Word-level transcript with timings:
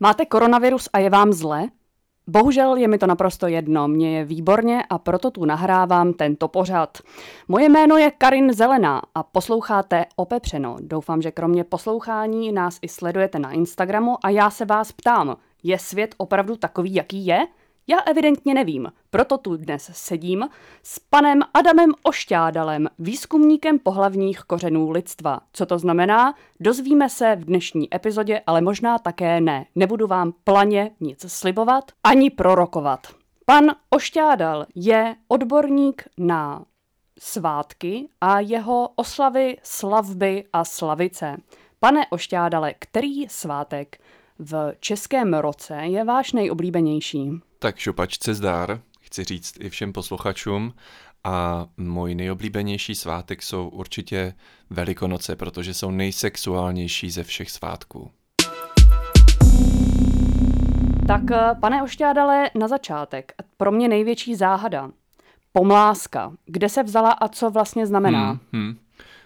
Máte 0.00 0.26
koronavirus 0.26 0.88
a 0.92 0.98
je 0.98 1.10
vám 1.10 1.32
zle? 1.32 1.68
Bohužel 2.26 2.76
je 2.76 2.88
mi 2.88 2.98
to 2.98 3.06
naprosto 3.06 3.46
jedno, 3.46 3.88
mě 3.88 4.18
je 4.18 4.24
výborně 4.24 4.84
a 4.90 4.98
proto 4.98 5.30
tu 5.30 5.44
nahrávám 5.44 6.12
tento 6.12 6.48
pořad. 6.48 6.98
Moje 7.48 7.68
jméno 7.68 7.96
je 7.96 8.10
Karin 8.10 8.52
Zelená 8.52 9.02
a 9.14 9.22
posloucháte 9.22 10.04
Opepřeno. 10.16 10.76
Doufám, 10.80 11.22
že 11.22 11.30
kromě 11.30 11.64
poslouchání 11.64 12.52
nás 12.52 12.78
i 12.82 12.88
sledujete 12.88 13.38
na 13.38 13.52
Instagramu 13.52 14.16
a 14.22 14.30
já 14.30 14.50
se 14.50 14.64
vás 14.64 14.92
ptám, 14.92 15.36
je 15.62 15.78
svět 15.78 16.14
opravdu 16.18 16.56
takový, 16.56 16.94
jaký 16.94 17.26
je? 17.26 17.46
Já 17.88 17.98
evidentně 18.00 18.54
nevím, 18.54 18.92
proto 19.10 19.38
tu 19.38 19.56
dnes 19.56 19.90
sedím 19.92 20.48
s 20.82 20.98
panem 20.98 21.40
Adamem 21.54 21.92
Ošťádalem, 22.02 22.88
výzkumníkem 22.98 23.78
pohlavních 23.78 24.40
kořenů 24.40 24.90
lidstva. 24.90 25.40
Co 25.52 25.66
to 25.66 25.78
znamená? 25.78 26.34
Dozvíme 26.60 27.08
se 27.08 27.36
v 27.36 27.44
dnešní 27.44 27.94
epizodě, 27.94 28.42
ale 28.46 28.60
možná 28.60 28.98
také 28.98 29.40
ne. 29.40 29.66
Nebudu 29.74 30.06
vám 30.06 30.32
planě 30.44 30.90
nic 31.00 31.32
slibovat 31.32 31.84
ani 32.04 32.30
prorokovat. 32.30 33.06
Pan 33.44 33.64
Ošťádal 33.90 34.66
je 34.74 35.16
odborník 35.28 36.04
na 36.18 36.64
svátky 37.18 38.08
a 38.20 38.40
jeho 38.40 38.88
oslavy, 38.96 39.56
slavby 39.62 40.44
a 40.52 40.64
slavice. 40.64 41.36
Pane 41.80 42.06
Ošťádale, 42.10 42.74
který 42.78 43.28
svátek 43.28 43.98
v 44.38 44.72
českém 44.80 45.34
roce 45.34 45.74
je 45.74 46.04
váš 46.04 46.32
nejoblíbenější? 46.32 47.30
Tak 47.58 47.78
šupačce 47.78 48.34
zdár, 48.34 48.80
chci 49.00 49.24
říct 49.24 49.54
i 49.60 49.70
všem 49.70 49.92
posluchačům. 49.92 50.74
A 51.24 51.66
můj 51.76 52.14
nejoblíbenější 52.14 52.94
svátek 52.94 53.42
jsou 53.42 53.68
určitě 53.68 54.34
Velikonoce, 54.70 55.36
protože 55.36 55.74
jsou 55.74 55.90
nejsexuálnější 55.90 57.10
ze 57.10 57.24
všech 57.24 57.50
svátků. 57.50 58.10
Tak 61.06 61.22
pane 61.60 61.82
Ošťádale, 61.82 62.50
na 62.54 62.68
začátek, 62.68 63.32
pro 63.56 63.72
mě 63.72 63.88
největší 63.88 64.34
záhada. 64.34 64.90
Pomláska. 65.52 66.32
Kde 66.46 66.68
se 66.68 66.82
vzala 66.82 67.12
a 67.12 67.28
co 67.28 67.50
vlastně 67.50 67.86
znamená? 67.86 68.28
Hmm, 68.30 68.40
hmm. 68.52 68.78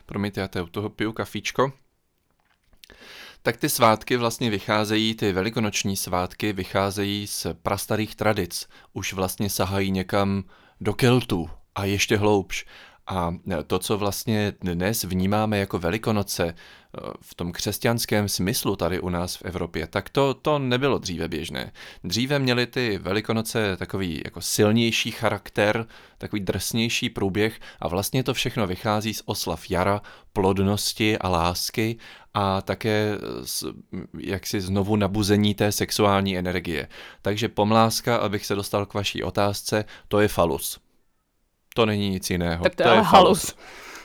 Promiňte, 0.06 0.40
já 0.54 0.62
u 0.62 0.66
toho 0.66 0.90
piju 0.90 1.12
kafíčko 1.12 1.72
tak 3.42 3.56
ty 3.56 3.68
svátky 3.68 4.16
vlastně 4.16 4.50
vycházejí, 4.50 5.14
ty 5.14 5.32
velikonoční 5.32 5.96
svátky 5.96 6.52
vycházejí 6.52 7.26
z 7.26 7.46
prastarých 7.62 8.14
tradic. 8.14 8.68
Už 8.92 9.12
vlastně 9.12 9.50
sahají 9.50 9.90
někam 9.90 10.44
do 10.80 10.94
Keltu 10.94 11.50
a 11.74 11.84
ještě 11.84 12.16
hloubš. 12.16 12.66
A 13.10 13.34
to, 13.66 13.78
co 13.78 13.98
vlastně 13.98 14.52
dnes 14.60 15.04
vnímáme 15.04 15.58
jako 15.58 15.78
Velikonoce 15.78 16.44
eh, 16.46 17.00
v 17.20 17.34
tom 17.34 17.52
křesťanském 17.52 18.28
smyslu 18.28 18.76
tady 18.76 19.00
u 19.00 19.08
nás 19.08 19.36
v 19.36 19.42
Evropě, 19.42 19.86
tak 19.86 20.08
to, 20.08 20.34
to 20.34 20.58
nebylo 20.58 20.98
dříve 20.98 21.28
běžné. 21.28 21.72
Dříve 22.04 22.38
měly 22.38 22.66
ty 22.66 22.98
Velikonoce 22.98 23.76
takový 23.76 24.22
jako 24.24 24.40
silnější 24.40 25.10
charakter, 25.10 25.86
takový 26.18 26.40
drsnější 26.40 27.10
průběh 27.10 27.60
a 27.80 27.88
vlastně 27.88 28.22
to 28.22 28.34
všechno 28.34 28.66
vychází 28.66 29.14
z 29.14 29.22
oslav 29.24 29.70
jara, 29.70 30.02
plodnosti 30.32 31.18
a 31.18 31.28
lásky 31.28 31.96
a 32.34 32.62
také 32.62 33.18
z, 33.42 33.64
jaksi 34.18 34.60
znovu 34.60 34.96
nabuzení 34.96 35.54
té 35.54 35.72
sexuální 35.72 36.38
energie. 36.38 36.88
Takže 37.22 37.48
pomláska, 37.48 38.16
abych 38.16 38.46
se 38.46 38.54
dostal 38.54 38.86
k 38.86 38.94
vaší 38.94 39.22
otázce, 39.22 39.84
to 40.08 40.20
je 40.20 40.28
falus. 40.28 40.89
To 41.74 41.86
není 41.86 42.10
nic 42.10 42.30
jiného. 42.30 42.62
Tak 42.62 42.74
to, 42.74 42.82
to 42.82 42.88
je 42.88 42.94
halus. 42.94 43.10
halus. 43.10 43.56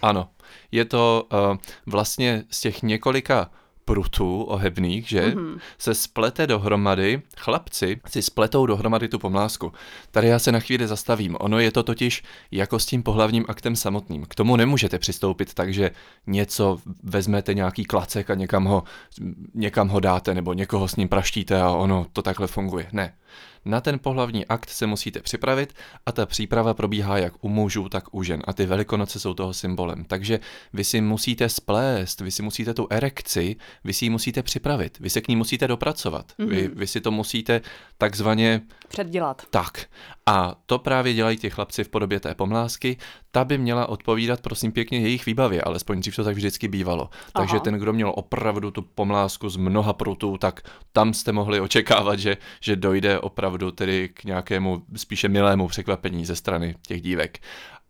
Ano. 0.01 0.29
Je 0.71 0.85
to 0.85 1.27
uh, 1.33 1.57
vlastně 1.85 2.43
z 2.49 2.61
těch 2.61 2.83
několika 2.83 3.49
prutů 3.85 4.43
ohebných, 4.43 5.09
že, 5.09 5.21
mm-hmm. 5.21 5.59
se 5.77 5.95
splete 5.95 6.47
dohromady, 6.47 7.21
chlapci 7.37 8.01
si 8.07 8.21
spletou 8.21 8.65
dohromady 8.65 9.07
tu 9.07 9.19
pomlásku. 9.19 9.73
Tady 10.11 10.27
já 10.27 10.39
se 10.39 10.51
na 10.51 10.59
chvíli 10.59 10.87
zastavím. 10.87 11.37
Ono 11.39 11.59
je 11.59 11.71
to 11.71 11.83
totiž 11.83 12.23
jako 12.51 12.79
s 12.79 12.85
tím 12.85 13.03
pohlavním 13.03 13.45
aktem 13.47 13.75
samotným. 13.75 14.25
K 14.25 14.35
tomu 14.35 14.55
nemůžete 14.55 14.99
přistoupit 14.99 15.53
tak, 15.53 15.73
že 15.73 15.91
něco 16.27 16.77
vezmete 17.03 17.53
nějaký 17.53 17.85
klacek 17.85 18.29
a 18.29 18.35
někam 18.35 18.65
ho, 18.65 18.83
někam 19.53 19.87
ho 19.87 19.99
dáte 19.99 20.33
nebo 20.33 20.53
někoho 20.53 20.87
s 20.87 20.95
ním 20.95 21.07
praštíte 21.07 21.61
a 21.61 21.69
ono 21.69 22.05
to 22.13 22.21
takhle 22.21 22.47
funguje. 22.47 22.87
Ne. 22.91 23.13
Na 23.65 23.81
ten 23.81 23.99
pohlavní 23.99 24.45
akt 24.45 24.69
se 24.69 24.87
musíte 24.87 25.21
připravit 25.21 25.73
a 26.05 26.11
ta 26.11 26.25
příprava 26.25 26.73
probíhá 26.73 27.17
jak 27.17 27.33
u 27.41 27.49
mužů, 27.49 27.89
tak 27.89 28.15
u 28.15 28.23
žen. 28.23 28.41
A 28.45 28.53
ty 28.53 28.65
velikonoce 28.65 29.19
jsou 29.19 29.33
toho 29.33 29.53
symbolem. 29.53 30.05
Takže 30.05 30.39
vy 30.73 30.83
si 30.83 31.01
musíte 31.01 31.49
splést, 31.49 32.21
vy 32.21 32.31
si 32.31 32.43
musíte 32.43 32.73
tu 32.73 32.87
erekci, 32.89 33.55
vy 33.83 33.93
si 33.93 34.05
ji 34.05 34.09
musíte 34.09 34.43
připravit, 34.43 34.99
vy 34.99 35.09
se 35.09 35.21
k 35.21 35.27
ní 35.27 35.35
musíte 35.35 35.67
dopracovat. 35.67 36.33
Mm-hmm. 36.39 36.47
Vy, 36.47 36.67
vy 36.67 36.87
si 36.87 37.01
to 37.01 37.11
musíte 37.11 37.61
takzvaně... 37.97 38.61
Předdělat. 38.87 39.41
Tak. 39.49 39.85
A 40.29 40.55
to 40.65 40.79
právě 40.79 41.13
dělají 41.13 41.37
ti 41.37 41.49
chlapci 41.49 41.83
v 41.83 41.89
podobě 41.89 42.19
té 42.19 42.35
pomlásky. 42.35 42.97
Ta 43.31 43.45
by 43.45 43.57
měla 43.57 43.89
odpovídat, 43.89 44.41
prosím 44.41 44.71
pěkně, 44.71 44.99
jejich 44.99 45.25
výbavě, 45.25 45.61
alespoň 45.61 45.99
dřív 45.99 46.15
to 46.15 46.23
tak 46.23 46.35
vždycky 46.35 46.67
bývalo. 46.67 47.09
Aha. 47.11 47.31
Takže 47.33 47.59
ten, 47.59 47.73
kdo 47.73 47.93
měl 47.93 48.13
opravdu 48.15 48.71
tu 48.71 48.81
pomlásku 48.81 49.49
z 49.49 49.57
mnoha 49.57 49.93
prutů, 49.93 50.37
tak 50.37 50.61
tam 50.93 51.13
jste 51.13 51.31
mohli 51.31 51.59
očekávat, 51.59 52.19
že, 52.19 52.37
že 52.59 52.75
dojde 52.75 53.19
opravdu 53.19 53.71
tedy 53.71 54.09
k 54.09 54.23
nějakému 54.23 54.83
spíše 54.95 55.29
milému 55.29 55.67
překvapení 55.67 56.25
ze 56.25 56.35
strany 56.35 56.75
těch 56.87 57.01
dívek. 57.01 57.39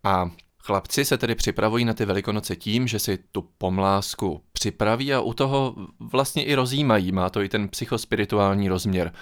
A 0.04 0.30
Chlapci 0.66 1.04
se 1.04 1.18
tedy 1.18 1.34
připravují 1.34 1.84
na 1.84 1.94
ty 1.94 2.04
velikonoce 2.04 2.56
tím, 2.56 2.86
že 2.86 2.98
si 2.98 3.18
tu 3.32 3.48
pomlásku 3.58 4.42
připraví 4.52 5.14
a 5.14 5.20
u 5.20 5.32
toho 5.32 5.74
vlastně 6.00 6.44
i 6.44 6.54
rozjímají. 6.54 7.12
Má 7.12 7.30
to 7.30 7.42
i 7.42 7.48
ten 7.48 7.68
psychospirituální 7.68 8.68
rozměr 8.68 9.12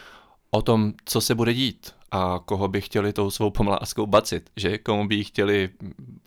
o 0.54 0.62
tom, 0.62 0.92
co 1.04 1.20
se 1.20 1.34
bude 1.34 1.54
dít 1.54 1.94
a 2.10 2.41
koho 2.44 2.69
by 2.69 2.81
chtěli 2.81 3.12
tou 3.12 3.31
svou 3.31 3.50
pomláskou 3.50 4.06
bacit, 4.06 4.50
že 4.56 4.78
komu 4.78 5.09
by 5.09 5.25
chtěli 5.25 5.69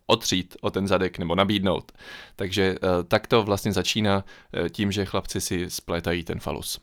otřít 0.06 0.58
o 0.62 0.70
ten 0.70 0.88
zadek 0.88 1.20
nebo 1.20 1.36
nabídnout. 1.36 1.92
Takže 2.36 2.76
eh, 2.76 3.04
tak 3.04 3.28
to 3.28 3.44
vlastně 3.44 3.74
začíná 3.74 4.26
eh, 4.54 4.70
tím, 4.70 4.92
že 4.92 5.06
chlapci 5.06 5.42
si 5.42 5.70
splétají 5.70 6.24
ten 6.24 6.40
falus. 6.40 6.80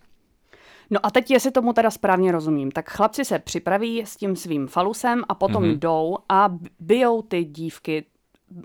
No 0.90 1.06
a 1.06 1.10
teď, 1.10 1.30
jestli 1.30 1.50
tomu 1.50 1.72
teda 1.72 1.90
správně 1.90 2.32
rozumím, 2.32 2.70
tak 2.70 2.90
chlapci 2.90 3.24
se 3.24 3.38
připraví 3.38 4.02
s 4.02 4.16
tím 4.16 4.36
svým 4.36 4.66
falusem 4.66 5.22
a 5.28 5.34
potom 5.34 5.64
mm-hmm. 5.64 5.78
jdou 5.78 6.16
a 6.28 6.48
bijou 6.80 7.22
ty 7.22 7.44
dívky 7.44 8.04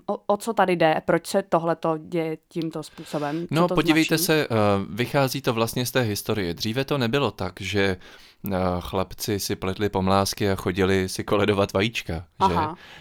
o, 0.06 0.18
o 0.26 0.36
co 0.36 0.52
tady 0.52 0.76
jde, 0.76 1.02
proč 1.04 1.26
se 1.26 1.42
tohle 1.42 1.76
děje 1.98 2.38
tímto 2.48 2.82
způsobem? 2.82 3.46
Co 3.48 3.54
no 3.54 3.68
to 3.68 3.74
podívejte 3.74 4.18
značí? 4.18 4.26
se, 4.26 4.44
eh, 4.44 4.46
vychází 4.88 5.42
to 5.42 5.52
vlastně 5.52 5.86
z 5.86 5.90
té 5.90 6.00
historie. 6.00 6.54
Dříve 6.54 6.84
to 6.84 6.98
nebylo 6.98 7.30
tak, 7.30 7.60
že 7.60 7.96
chlapci 8.80 9.40
si 9.40 9.56
pletli 9.56 9.88
pomlásky 9.88 10.50
a 10.50 10.54
chodili 10.54 11.08
si 11.08 11.24
koledovat 11.24 11.72
vajíčka. 11.72 12.24
Že? 12.48 12.54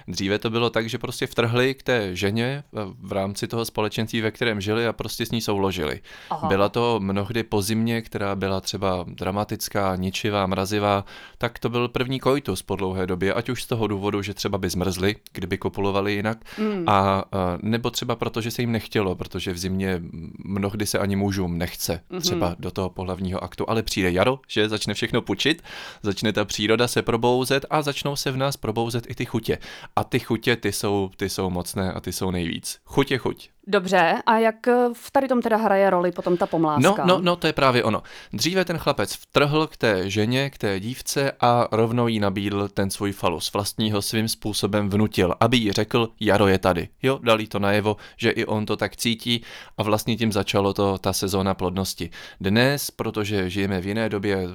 Dříve 0.07 0.39
to 0.39 0.49
bylo 0.49 0.69
tak, 0.69 0.89
že 0.89 0.97
prostě 0.97 1.27
vtrhli 1.27 1.73
k 1.73 1.83
té 1.83 2.15
ženě 2.15 2.63
v 2.99 3.11
rámci 3.11 3.47
toho 3.47 3.65
společenství, 3.65 4.21
ve 4.21 4.31
kterém 4.31 4.61
žili 4.61 4.87
a 4.87 4.93
prostě 4.93 5.25
s 5.25 5.31
ní 5.31 5.41
souložili. 5.41 6.01
Aha. 6.29 6.47
Byla 6.47 6.69
to 6.69 6.99
mnohdy 6.99 7.43
po 7.43 7.61
zimě, 7.61 8.01
která 8.01 8.35
byla 8.35 8.61
třeba 8.61 9.05
dramatická, 9.07 9.95
ničivá, 9.95 10.47
mrazivá, 10.47 11.05
tak 11.37 11.59
to 11.59 11.69
byl 11.69 11.87
první 11.87 12.19
koitus 12.19 12.61
po 12.61 12.75
dlouhé 12.75 13.07
době, 13.07 13.33
ať 13.33 13.49
už 13.49 13.63
z 13.63 13.67
toho 13.67 13.87
důvodu, 13.87 14.21
že 14.21 14.33
třeba 14.33 14.57
by 14.57 14.69
zmrzli, 14.69 15.15
kdyby 15.33 15.57
kopulovali 15.57 16.13
jinak, 16.13 16.37
mm. 16.57 16.83
a, 16.89 16.93
a 16.93 17.23
nebo 17.61 17.89
třeba 17.89 18.15
proto, 18.15 18.41
že 18.41 18.51
se 18.51 18.61
jim 18.61 18.71
nechtělo, 18.71 19.15
protože 19.15 19.53
v 19.53 19.57
zimě 19.57 20.01
mnohdy 20.45 20.85
se 20.85 20.99
ani 20.99 21.15
mužům 21.15 21.57
nechce 21.57 22.01
mm-hmm. 22.11 22.21
třeba 22.21 22.55
do 22.59 22.71
toho 22.71 22.89
pohlavního 22.89 23.43
aktu, 23.43 23.69
ale 23.69 23.83
přijde 23.83 24.11
jaro, 24.11 24.39
že 24.47 24.69
začne 24.69 24.93
všechno 24.93 25.21
pučit, 25.29 25.61
začne 26.01 26.33
ta 26.33 26.45
příroda 26.45 26.87
se 26.87 27.01
probouzet 27.01 27.65
a 27.69 27.81
začnou 27.81 28.15
se 28.15 28.31
v 28.31 28.37
nás 28.37 28.57
probouzet 28.57 29.05
i 29.09 29.15
ty 29.15 29.25
chutě. 29.25 29.57
A 29.95 30.03
ty 30.03 30.19
chutě, 30.19 30.55
ty 30.55 30.71
jsou, 30.71 31.11
ty 31.17 31.29
jsou 31.29 31.49
mocné 31.49 31.93
a 31.93 31.99
ty 32.01 32.11
jsou 32.11 32.31
nejvíc. 32.31 32.79
Chutě 32.85 33.17
chuť. 33.17 33.49
Dobře, 33.67 34.15
a 34.25 34.37
jak 34.37 34.67
v 34.93 35.11
tady 35.11 35.27
tom 35.27 35.41
teda 35.41 35.57
hraje 35.57 35.89
roli 35.89 36.11
potom 36.11 36.37
ta 36.37 36.45
pomláska? 36.45 37.05
No, 37.05 37.15
no, 37.15 37.21
no, 37.21 37.35
to 37.35 37.47
je 37.47 37.53
právě 37.53 37.83
ono. 37.83 38.03
Dříve 38.33 38.65
ten 38.65 38.77
chlapec 38.77 39.13
vtrhl 39.13 39.67
k 39.67 39.77
té 39.77 40.09
ženě, 40.09 40.49
k 40.49 40.57
té 40.57 40.79
dívce 40.79 41.31
a 41.41 41.67
rovnou 41.71 42.07
jí 42.07 42.19
nabídl 42.19 42.67
ten 42.67 42.89
svůj 42.89 43.11
falus. 43.11 43.53
Vlastního 43.53 44.01
svým 44.01 44.27
způsobem 44.27 44.89
vnutil, 44.89 45.35
aby 45.39 45.57
jí 45.57 45.71
řekl, 45.71 46.09
Jaro 46.19 46.47
je 46.47 46.57
tady. 46.57 46.89
Jo, 47.03 47.19
dali 47.23 47.47
to 47.47 47.59
najevo, 47.59 47.97
že 48.17 48.29
i 48.29 48.45
on 48.45 48.65
to 48.65 48.77
tak 48.77 48.95
cítí 48.95 49.43
a 49.77 49.83
vlastně 49.83 50.17
tím 50.17 50.31
začalo 50.31 50.73
to 50.73 50.97
ta 50.97 51.13
sezóna 51.13 51.53
plodnosti. 51.53 52.09
Dnes, 52.41 52.91
protože 52.91 53.49
žijeme 53.49 53.81
v 53.81 53.87
jiné 53.87 54.09
době, 54.09 54.47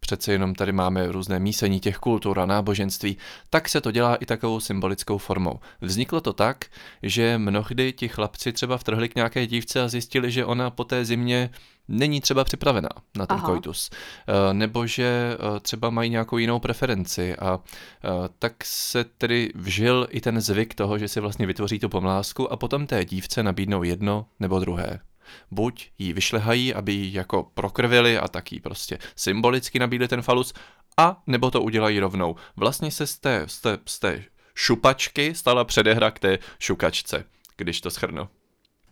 přece 0.00 0.32
jenom 0.32 0.54
tady 0.54 0.72
máme 0.72 1.12
různé 1.12 1.38
mísení 1.38 1.80
těch 1.80 1.98
kultur 1.98 2.40
a 2.40 2.46
náboženství, 2.46 3.16
tak 3.50 3.68
se 3.68 3.80
to 3.80 3.90
dělá 3.90 4.14
i 4.14 4.26
takovou 4.26 4.60
symbolickou 4.60 5.18
formou. 5.18 5.60
Vzniklo 5.80 6.20
to 6.20 6.32
tak, 6.32 6.64
že 7.02 7.38
mnohdy 7.38 7.92
ti 7.92 8.08
chlapci 8.08 8.43
třeba 8.52 8.78
vtrhli 8.78 9.08
k 9.08 9.14
nějaké 9.14 9.46
dívce 9.46 9.82
a 9.82 9.88
zjistili, 9.88 10.30
že 10.30 10.44
ona 10.44 10.70
po 10.70 10.84
té 10.84 11.04
zimě 11.04 11.50
není 11.88 12.20
třeba 12.20 12.44
připravená 12.44 12.88
na 13.16 13.26
ten 13.26 13.36
Aha. 13.36 13.46
koitus, 13.46 13.90
eh, 13.90 14.54
nebo 14.54 14.86
že 14.86 15.04
eh, 15.34 15.60
třeba 15.60 15.90
mají 15.90 16.10
nějakou 16.10 16.38
jinou 16.38 16.58
preferenci 16.58 17.36
a 17.36 17.60
eh, 18.04 18.08
tak 18.38 18.64
se 18.64 19.04
tedy 19.04 19.52
vžil 19.54 20.06
i 20.10 20.20
ten 20.20 20.40
zvyk 20.40 20.74
toho, 20.74 20.98
že 20.98 21.08
si 21.08 21.20
vlastně 21.20 21.46
vytvoří 21.46 21.78
tu 21.78 21.88
pomlásku 21.88 22.52
a 22.52 22.56
potom 22.56 22.86
té 22.86 23.04
dívce 23.04 23.42
nabídnou 23.42 23.82
jedno 23.82 24.26
nebo 24.40 24.58
druhé. 24.58 25.00
Buď 25.50 25.90
ji 25.98 26.12
vyšlehají, 26.12 26.74
aby 26.74 26.92
ji 26.92 27.16
jako 27.16 27.50
prokrvili 27.54 28.18
a 28.18 28.28
taky 28.28 28.60
prostě 28.60 28.98
symbolicky 29.16 29.78
nabídli 29.78 30.08
ten 30.08 30.22
falus, 30.22 30.54
a 30.96 31.22
nebo 31.26 31.50
to 31.50 31.62
udělají 31.62 32.00
rovnou. 32.00 32.36
Vlastně 32.56 32.90
se 32.90 33.06
z 33.06 33.18
té, 33.18 33.42
z 33.46 33.60
té, 33.60 33.78
z 33.86 33.98
té 33.98 34.24
šupačky 34.54 35.34
stala 35.34 35.64
předehra 35.64 36.10
k 36.10 36.18
té 36.18 36.38
šukačce, 36.58 37.24
když 37.56 37.80
to 37.80 37.90
schrnu. 37.90 38.28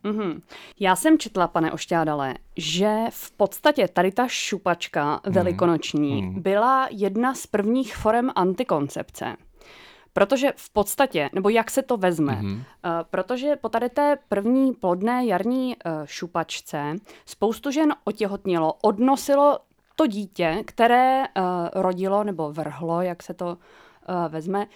Mm-hmm. 0.05 0.41
Já 0.81 0.97
jsem 0.97 1.19
četla, 1.19 1.49
pane 1.49 1.73
Ošťádale, 1.73 2.35
že 2.57 2.99
v 3.11 3.31
podstatě 3.31 3.89
tady 3.89 4.13
ta 4.13 4.29
šupačka 4.29 5.21
mhm. 5.25 5.35
velikonoční 5.35 6.23
mm. 6.23 6.43
byla 6.43 6.89
jedna 6.91 7.35
z 7.35 7.47
prvních 7.47 7.97
forem 7.97 8.31
antikoncepce. 8.35 9.37
Protože 10.13 10.53
v 10.57 10.71
podstatě, 10.71 11.31
nebo 11.33 11.49
jak 11.49 11.71
se 11.71 11.83
to 11.83 11.97
vezme, 11.97 12.33
mm-hmm. 12.33 12.57
uh, 12.57 12.63
protože 13.11 13.57
po 13.57 13.69
tady 13.69 13.89
té 13.89 14.19
první 14.29 14.73
plodné 14.73 15.27
jarní 15.27 15.77
uh, 15.77 15.93
šupačce 16.05 16.97
spoustu 17.27 17.71
žen 17.71 17.95
otěhotnělo, 18.05 18.75
odnosilo 18.83 19.59
to 19.97 20.07
dítě, 20.07 20.63
které 20.65 21.21
uh, 21.23 21.45
rodilo 21.73 22.25
nebo 22.25 22.53
vrhlo, 22.53 23.03
jak 23.03 23.23
se 23.23 23.35
to 23.35 23.47
uh, 23.47 23.57
vezme, 24.29 24.59
uh, 24.59 24.67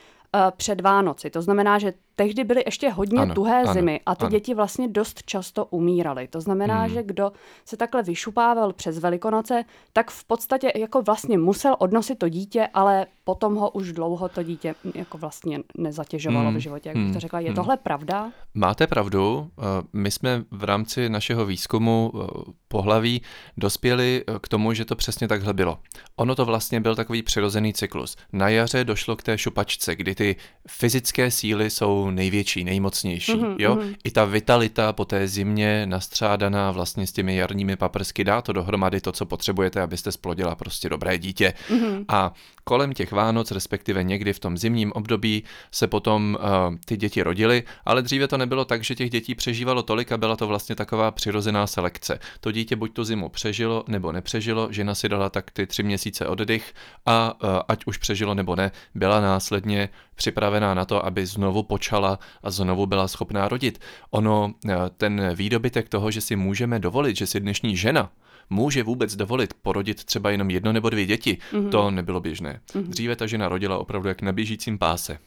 před 0.57 0.81
Vánoci. 0.81 1.31
To 1.31 1.43
znamená, 1.43 1.79
že 1.79 1.93
tehdy 2.17 2.45
byly 2.45 2.63
ještě 2.67 2.91
hodně 2.91 3.21
ano, 3.21 3.35
tuhé 3.35 3.63
ano, 3.63 3.73
zimy 3.73 4.01
a 4.07 4.15
ty 4.15 4.25
ano. 4.25 4.31
děti 4.31 4.55
vlastně 4.55 4.89
dost 4.89 5.23
často 5.23 5.65
umíraly. 5.65 6.29
To 6.29 6.41
znamená, 6.41 6.81
hmm. 6.81 6.95
že 6.95 7.03
kdo 7.03 7.33
se 7.65 7.77
takhle 7.77 8.03
vyšupával 8.03 8.73
přes 8.73 8.99
Velikonoce, 8.99 9.65
tak 9.93 10.11
v 10.11 10.25
podstatě 10.25 10.73
jako 10.77 11.03
vlastně 11.03 11.39
musel 11.39 11.77
odnosit 11.79 12.19
to 12.19 12.29
dítě, 12.29 12.69
ale 12.75 13.07
potom 13.25 13.55
ho 13.55 13.71
už 13.71 13.93
dlouho 13.93 14.29
to 14.29 14.43
dítě 14.43 14.75
jako 14.95 15.19
vlastně 15.19 15.61
nezatěžovalo 15.79 16.49
hmm. 16.49 16.57
v 16.57 16.61
životě. 16.61 16.89
Jak 16.89 16.97
bych 16.97 17.07
to 17.07 17.11
hmm. 17.11 17.21
řekla, 17.21 17.41
je 17.41 17.47
hmm. 17.47 17.55
tohle 17.55 17.77
pravda? 17.77 18.33
Máte 18.55 18.87
pravdu. 18.87 19.51
Eh, 19.59 19.63
my 19.93 20.11
jsme 20.11 20.45
v 20.51 20.65
rámci 20.65 21.09
našeho 21.09 21.47
výzkumu 21.47 22.13
eh, 22.15 22.27
pohlaví 22.69 23.23
dospěli 23.57 24.25
eh, 24.27 24.39
k 24.41 24.49
tomu, 24.49 24.73
že 24.73 24.85
to 24.85 24.97
přesně 24.97 25.29
takhle 25.29 25.53
bylo. 25.53 25.79
Ono 26.17 26.35
to 26.35 26.45
vlastně 26.45 26.81
byl 26.81 26.97
takový 26.97 27.23
přirozený 27.23 27.73
cyklus. 27.73 28.17
Na 28.33 28.49
jaře 28.49 28.85
došlo 28.85 29.17
k 29.17 29.23
té 29.23 29.39
šupačce, 29.39 29.97
kdy 29.97 30.15
ty 30.15 30.37
fyzické 30.69 31.31
síly 31.31 31.71
jsou 31.71 32.06
největší, 32.11 32.65
nejmocnější. 32.65 33.33
Mm-hmm, 33.33 33.57
jo? 33.59 33.75
Mm-hmm. 33.75 33.95
I 34.05 34.11
ta 34.11 34.25
vitalita 34.25 34.93
po 34.93 35.05
té 35.05 35.29
zimě 35.29 35.87
nastřádaná 35.87 36.71
vlastně 36.71 37.07
s 37.07 37.13
těmi 37.13 37.37
jarními 37.37 37.77
paprsky 37.77 38.25
dá 38.25 38.43
to 38.43 38.53
dohromady 38.53 39.01
to, 39.01 39.13
co 39.13 39.27
potřebujete, 39.27 39.83
abyste 39.83 40.13
splodila 40.13 40.55
prostě 40.55 40.89
dobré 40.89 41.19
dítě. 41.19 41.55
Mm-hmm. 41.71 42.05
A 42.09 42.33
kolem 42.69 42.93
těch 42.93 43.13
Vánoc, 43.13 43.51
respektive 43.51 44.03
někdy 44.03 44.33
v 44.33 44.39
tom 44.39 44.59
zimním 44.59 44.93
období, 44.93 45.45
se 45.71 45.87
potom 45.87 46.39
uh, 46.41 46.75
ty 46.85 46.97
děti 46.97 47.23
rodily, 47.23 47.63
ale 47.85 48.03
dříve 48.03 48.29
to 48.29 48.39
nebylo 48.39 48.65
tak, 48.65 48.85
že 48.85 48.95
těch 48.95 49.11
dětí 49.11 49.35
přežívalo 49.35 49.83
tolik 49.83 50.13
a 50.13 50.17
byla 50.17 50.37
to 50.37 50.47
vlastně 50.47 50.75
taková 50.75 51.11
přirozená 51.11 51.67
selekce. 51.67 52.19
To 52.41 52.53
dítě 52.53 52.77
buď 52.77 52.93
tu 52.93 53.05
zimu 53.05 53.29
přežilo 53.29 53.85
nebo 53.89 54.13
nepřežilo, 54.13 54.69
žena 54.71 54.95
si 54.95 55.09
dala 55.09 55.31
tak 55.31 55.51
ty 55.51 55.67
tři 55.67 55.83
měsíce 55.83 56.27
oddych 56.27 56.75
a 57.07 57.35
uh, 57.43 57.51
ať 57.69 57.87
už 57.87 57.99
přežilo 57.99 58.35
nebo 58.35 58.57
ne, 58.57 58.73
byla 58.95 59.21
následně 59.21 59.89
připravená 60.15 60.75
na 60.75 60.85
to, 60.85 61.07
aby 61.07 61.27
znovu 61.27 61.63
počala 61.63 62.19
a 62.43 62.51
znovu 62.51 62.87
byla 62.87 63.09
schopná 63.09 63.49
rodit. 63.49 63.81
Ono, 64.11 64.55
uh, 64.65 64.73
ten 64.97 65.35
výdobytek 65.35 65.89
toho, 65.89 66.11
že 66.11 66.21
si 66.21 66.37
můžeme 66.37 66.79
dovolit, 66.79 67.17
že 67.17 67.27
si 67.27 67.41
dnešní 67.41 67.77
žena 67.77 68.11
může 68.51 68.83
vůbec 68.83 69.17
dovolit 69.17 69.55
porodit 69.63 70.05
třeba 70.05 70.31
jenom 70.31 70.51
jedno 70.51 70.73
nebo 70.73 70.91
dvě 70.91 71.07
děti, 71.07 71.39
mm-hmm. 71.53 71.71
to 71.71 71.91
nebylo 71.91 72.21
běžné. 72.21 72.56
Mm-hmm. 72.75 72.87
Dříve 72.87 73.17
ta 73.17 73.27
žena 73.27 73.49
rodila 73.49 73.79
opravdu 73.79 74.09
jak 74.09 74.23
na 74.23 74.33
běžícím 74.33 74.79
páse. 74.79 75.19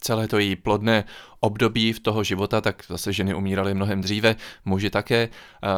Celé 0.00 0.28
to 0.28 0.38
její 0.38 0.56
plodné 0.56 1.04
období 1.40 1.92
v 1.92 2.00
toho 2.00 2.24
života, 2.24 2.60
tak 2.60 2.82
zase 2.88 3.12
ženy 3.12 3.34
umíraly 3.34 3.74
mnohem 3.74 4.00
dříve, 4.00 4.36
muži 4.64 4.90
také, 4.90 5.28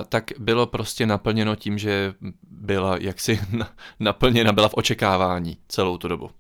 tak 0.09 0.25
bylo 0.39 0.67
prostě 0.67 1.07
naplněno 1.07 1.57
tím, 1.57 1.79
že 1.79 2.15
byla 2.43 2.97
jaksi 3.01 3.41
naplněna, 4.01 4.53
byla 4.53 4.69
v 4.69 4.75
očekávání 4.75 5.57
celou 5.69 5.99
tu 5.99 6.09
dobu. 6.09 6.31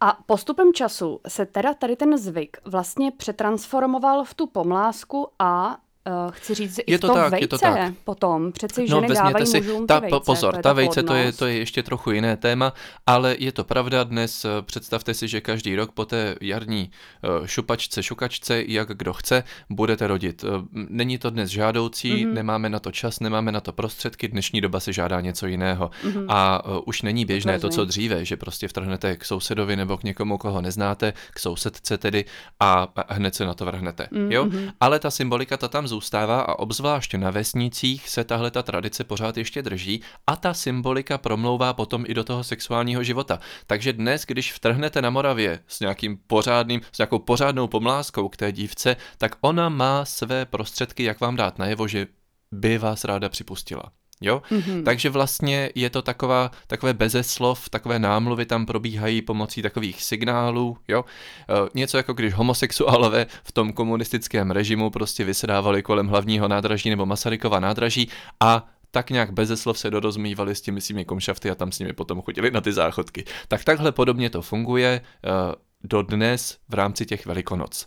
A 0.00 0.18
postupem 0.26 0.72
času 0.72 1.20
se 1.28 1.46
teda 1.46 1.74
tady 1.74 1.96
ten 1.96 2.18
zvyk 2.18 2.56
vlastně 2.64 3.10
přetransformoval 3.10 4.24
v 4.24 4.34
tu 4.34 4.46
pomlásku 4.46 5.28
a 5.38 5.78
Uh, 6.06 6.30
chci 6.30 6.54
říct, 6.54 6.80
je 6.86 6.98
to, 6.98 7.06
to 7.06 7.14
tak, 7.14 7.30
vejce 7.30 7.44
je 7.44 7.48
to 7.48 7.58
tak. 7.58 7.92
potom, 8.04 8.52
přeci 8.52 8.80
no, 8.80 9.00
ženy 9.00 9.14
dávají 9.14 9.46
si, 9.46 9.60
mužům 9.60 9.86
ta, 9.86 9.98
vejce, 9.98 10.20
Pozor, 10.26 10.54
to 10.54 10.56
ta, 10.56 10.62
ta 10.62 10.72
vejce 10.72 11.02
to 11.02 11.14
je, 11.14 11.32
to 11.32 11.46
je 11.46 11.58
ještě 11.58 11.82
trochu 11.82 12.10
jiné 12.10 12.36
téma, 12.36 12.72
ale 13.06 13.36
je 13.38 13.52
to 13.52 13.64
pravda 13.64 14.04
dnes, 14.04 14.44
eh, 14.44 14.48
představte 14.62 15.14
si, 15.14 15.28
že 15.28 15.40
každý 15.40 15.76
rok 15.76 15.92
po 15.92 16.04
té 16.04 16.34
jarní 16.40 16.90
uh, 17.40 17.46
šupačce, 17.46 18.02
šukačce, 18.02 18.64
jak 18.66 18.88
kdo 18.88 19.12
chce, 19.12 19.44
budete 19.70 20.06
rodit. 20.06 20.44
Není 20.72 21.18
to 21.18 21.30
dnes 21.30 21.50
žádoucí, 21.50 22.12
mm-hmm. 22.12 22.32
nemáme 22.32 22.68
na 22.68 22.78
to 22.78 22.92
čas, 22.92 23.20
nemáme 23.20 23.52
na 23.52 23.60
to 23.60 23.72
prostředky, 23.72 24.28
dnešní 24.28 24.60
doba 24.60 24.80
se 24.80 24.92
žádá 24.92 25.20
něco 25.20 25.46
jiného. 25.46 25.90
Mm-hmm. 26.04 26.26
A 26.28 26.62
už 26.86 27.02
není 27.02 27.24
běžné 27.24 27.58
to, 27.58 27.68
co 27.68 27.84
dříve, 27.84 28.24
že 28.24 28.36
prostě 28.36 28.68
vtrhnete 28.68 29.16
k 29.16 29.24
sousedovi 29.24 29.76
nebo 29.76 29.96
k 29.96 30.02
někomu, 30.02 30.38
koho 30.38 30.60
neznáte, 30.60 31.12
k 31.30 31.38
sousedce 31.38 31.98
tedy 31.98 32.24
a, 32.60 32.88
a 32.96 33.14
hned 33.14 33.34
se 33.34 33.44
na 33.44 33.54
to 33.54 33.64
vrhnete. 33.64 34.08
Mm-hmm. 34.12 34.32
Jo? 34.32 34.44
Mhm. 34.44 34.70
Ale 34.80 34.98
ta 34.98 35.10
symbolika 35.10 35.56
ta 35.56 35.68
tam 35.68 35.88
zůstává 35.88 35.95
a 36.40 36.58
obzvlášť 36.58 37.14
na 37.14 37.30
vesnicích 37.30 38.08
se 38.08 38.24
tahle 38.24 38.50
ta 38.50 38.62
tradice 38.62 39.04
pořád 39.04 39.36
ještě 39.36 39.62
drží 39.62 40.02
a 40.26 40.36
ta 40.36 40.54
symbolika 40.54 41.18
promlouvá 41.18 41.72
potom 41.72 42.04
i 42.06 42.14
do 42.14 42.24
toho 42.24 42.44
sexuálního 42.44 43.02
života. 43.02 43.40
Takže 43.66 43.92
dnes, 43.92 44.24
když 44.26 44.52
vtrhnete 44.52 45.02
na 45.02 45.10
Moravě 45.10 45.60
s 45.66 45.80
nějakým 45.80 46.18
pořádným, 46.26 46.80
s 46.92 46.98
nějakou 46.98 47.18
pořádnou 47.18 47.68
pomláskou 47.68 48.28
k 48.28 48.36
té 48.36 48.52
dívce, 48.52 48.96
tak 49.18 49.36
ona 49.40 49.68
má 49.68 50.04
své 50.04 50.44
prostředky, 50.44 51.04
jak 51.04 51.20
vám 51.20 51.36
dát 51.36 51.58
najevo, 51.58 51.88
že 51.88 52.06
by 52.52 52.78
vás 52.78 53.04
ráda 53.04 53.28
připustila. 53.28 53.92
Jo? 54.20 54.42
Mm-hmm. 54.50 54.84
Takže 54.84 55.10
vlastně 55.10 55.70
je 55.74 55.90
to 55.90 56.02
taková, 56.02 56.50
takové 56.66 56.94
bezeslov, 56.94 57.68
takové 57.68 57.98
námluvy 57.98 58.46
tam 58.46 58.66
probíhají 58.66 59.22
pomocí 59.22 59.62
takových 59.62 60.02
signálů, 60.02 60.76
jo? 60.88 61.04
E, 61.48 61.68
něco 61.74 61.96
jako 61.96 62.12
když 62.12 62.34
homosexuálové 62.34 63.26
v 63.44 63.52
tom 63.52 63.72
komunistickém 63.72 64.50
režimu 64.50 64.90
prostě 64.90 65.24
vysedávali 65.24 65.82
kolem 65.82 66.06
hlavního 66.06 66.48
nádraží 66.48 66.90
nebo 66.90 67.06
Masarykova 67.06 67.60
nádraží 67.60 68.08
a 68.40 68.66
tak 68.90 69.10
nějak 69.10 69.32
bezeslov 69.32 69.78
se 69.78 69.90
dorozmývali 69.90 70.54
s 70.54 70.60
těmi 70.60 70.80
svými 70.80 71.04
komšafty 71.04 71.50
a 71.50 71.54
tam 71.54 71.72
s 71.72 71.78
nimi 71.78 71.92
potom 71.92 72.22
chodili 72.22 72.50
na 72.50 72.60
ty 72.60 72.72
záchodky. 72.72 73.24
Tak 73.48 73.64
takhle 73.64 73.92
podobně 73.92 74.30
to 74.30 74.42
funguje 74.42 74.88
e, 74.88 75.00
dodnes 75.84 76.58
v 76.68 76.74
rámci 76.74 77.06
těch 77.06 77.26
velikonoc. 77.26 77.86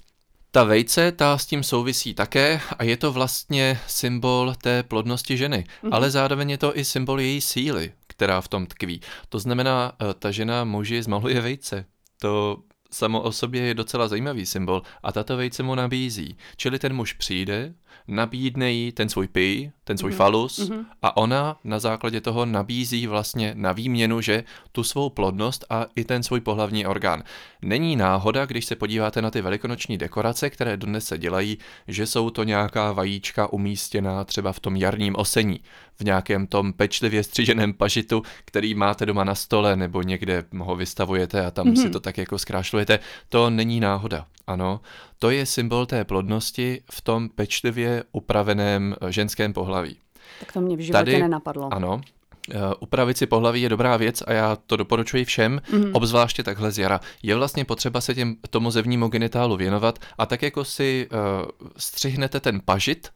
Ta 0.52 0.64
vejce, 0.64 1.12
ta 1.12 1.38
s 1.38 1.46
tím 1.46 1.64
souvisí 1.64 2.14
také 2.14 2.62
a 2.78 2.84
je 2.84 2.98
to 2.98 3.12
vlastně 3.12 3.80
symbol 3.88 4.54
té 4.62 4.84
plodnosti 4.84 5.38
ženy, 5.38 5.64
mm-hmm. 5.84 5.90
ale 5.92 6.12
zároveň 6.12 6.50
je 6.50 6.58
to 6.58 6.78
i 6.78 6.86
symbol 6.86 7.22
její 7.22 7.42
síly, 7.42 7.92
která 8.08 8.42
v 8.42 8.48
tom 8.48 8.66
tkví. 8.66 9.02
To 9.30 9.40
znamená, 9.40 9.92
eh, 10.02 10.14
ta 10.14 10.32
žena 10.32 10.64
muži 10.64 11.04
zmaluje 11.04 11.42
vejce. 11.42 11.86
To 12.22 12.58
samo 12.92 13.22
o 13.22 13.32
sobě 13.32 13.62
je 13.62 13.74
docela 13.74 14.08
zajímavý 14.08 14.46
symbol 14.46 14.82
a 15.04 15.12
tato 15.12 15.38
vejce 15.38 15.64
mu 15.64 15.76
nabízí. 15.76 16.38
Čili 16.58 16.80
ten 16.80 16.94
muž 16.94 17.14
přijde, 17.14 17.74
nabídne 18.08 18.72
jí 18.72 18.92
ten 18.92 19.10
svůj 19.10 19.28
pij, 19.28 19.72
ten 19.84 19.98
svůj 19.98 20.12
mm-hmm. 20.12 20.16
falus 20.16 20.60
mm-hmm. 20.60 20.86
a 21.02 21.18
ona 21.18 21.60
na 21.64 21.80
základě 21.80 22.22
toho 22.22 22.46
nabízí 22.46 23.08
vlastně 23.08 23.54
na 23.58 23.72
výměnu, 23.72 24.22
že 24.22 24.44
tu 24.72 24.84
svou 24.84 25.10
plodnost 25.10 25.66
a 25.70 25.86
i 25.96 26.04
ten 26.04 26.24
svůj 26.24 26.40
pohlavní 26.40 26.86
orgán. 26.86 27.24
Není 27.62 27.96
náhoda, 27.96 28.46
když 28.46 28.66
se 28.66 28.76
podíváte 28.76 29.22
na 29.22 29.32
ty 29.32 29.42
velikonoční 29.42 29.98
dekorace, 29.98 30.50
které 30.50 30.78
dnes 30.78 31.06
se 31.06 31.18
dělají, 31.18 31.58
že 31.88 32.08
jsou 32.08 32.30
to 32.30 32.44
nějaká 32.44 32.92
vajíčka 32.92 33.54
umístěná 33.54 34.24
třeba 34.24 34.54
v 34.54 34.60
tom 34.60 34.76
jarním 34.76 35.16
osení, 35.16 35.60
v 36.00 36.04
nějakém 36.04 36.48
tom 36.48 36.74
pečlivě 36.74 37.24
stříženém 37.24 37.74
pažitu, 37.74 38.24
který 38.46 38.74
máte 38.74 39.06
doma 39.06 39.24
na 39.24 39.36
stole 39.36 39.76
nebo 39.76 40.02
někde 40.02 40.44
ho 40.58 40.76
vystavujete 40.76 41.46
a 41.46 41.52
tam 41.52 41.68
mm-hmm. 41.68 41.82
si 41.82 41.90
to 41.90 42.00
tak 42.00 42.18
jako 42.18 42.40
zkrášlujete. 42.40 43.00
To 43.30 43.50
není 43.50 43.80
náhoda. 43.80 44.26
Ano, 44.48 44.82
to 45.20 45.30
je 45.30 45.46
symbol 45.46 45.86
té 45.86 46.04
plodnosti 46.04 46.82
v 46.92 47.02
tom 47.02 47.30
pečlivě 47.30 48.04
upraveném 48.12 48.96
eh, 49.02 49.12
ženském 49.12 49.54
pohlaví. 49.54 49.98
Tak 50.40 50.52
to 50.52 50.62
mě 50.62 50.78
v 50.78 50.80
životě 50.80 50.94
Tady, 50.94 51.22
nenapadlo. 51.22 51.74
Ano, 51.74 52.02
Uh, 52.56 52.74
upravit 52.80 53.18
si 53.18 53.26
pohlaví 53.26 53.62
je 53.62 53.70
dobrá 53.70 53.98
věc 53.98 54.24
a 54.28 54.34
já 54.34 54.56
to 54.56 54.78
doporučuji 54.78 55.26
všem, 55.26 55.62
mm. 55.74 55.86
obzvláště 55.94 56.44
takhle 56.44 56.72
z 56.72 56.78
jara. 56.78 57.00
Je 57.24 57.36
vlastně 57.36 57.66
potřeba 57.66 58.02
se 58.02 58.16
těm, 58.16 58.36
tomu 58.50 58.72
zevnímu 58.72 59.08
genitálu 59.08 59.58
věnovat 59.58 60.00
a 60.18 60.26
tak 60.26 60.42
jako 60.42 60.66
si 60.66 61.08
uh, 61.12 61.18
střihnete 61.78 62.40
ten 62.40 62.62
pažit, 62.66 63.10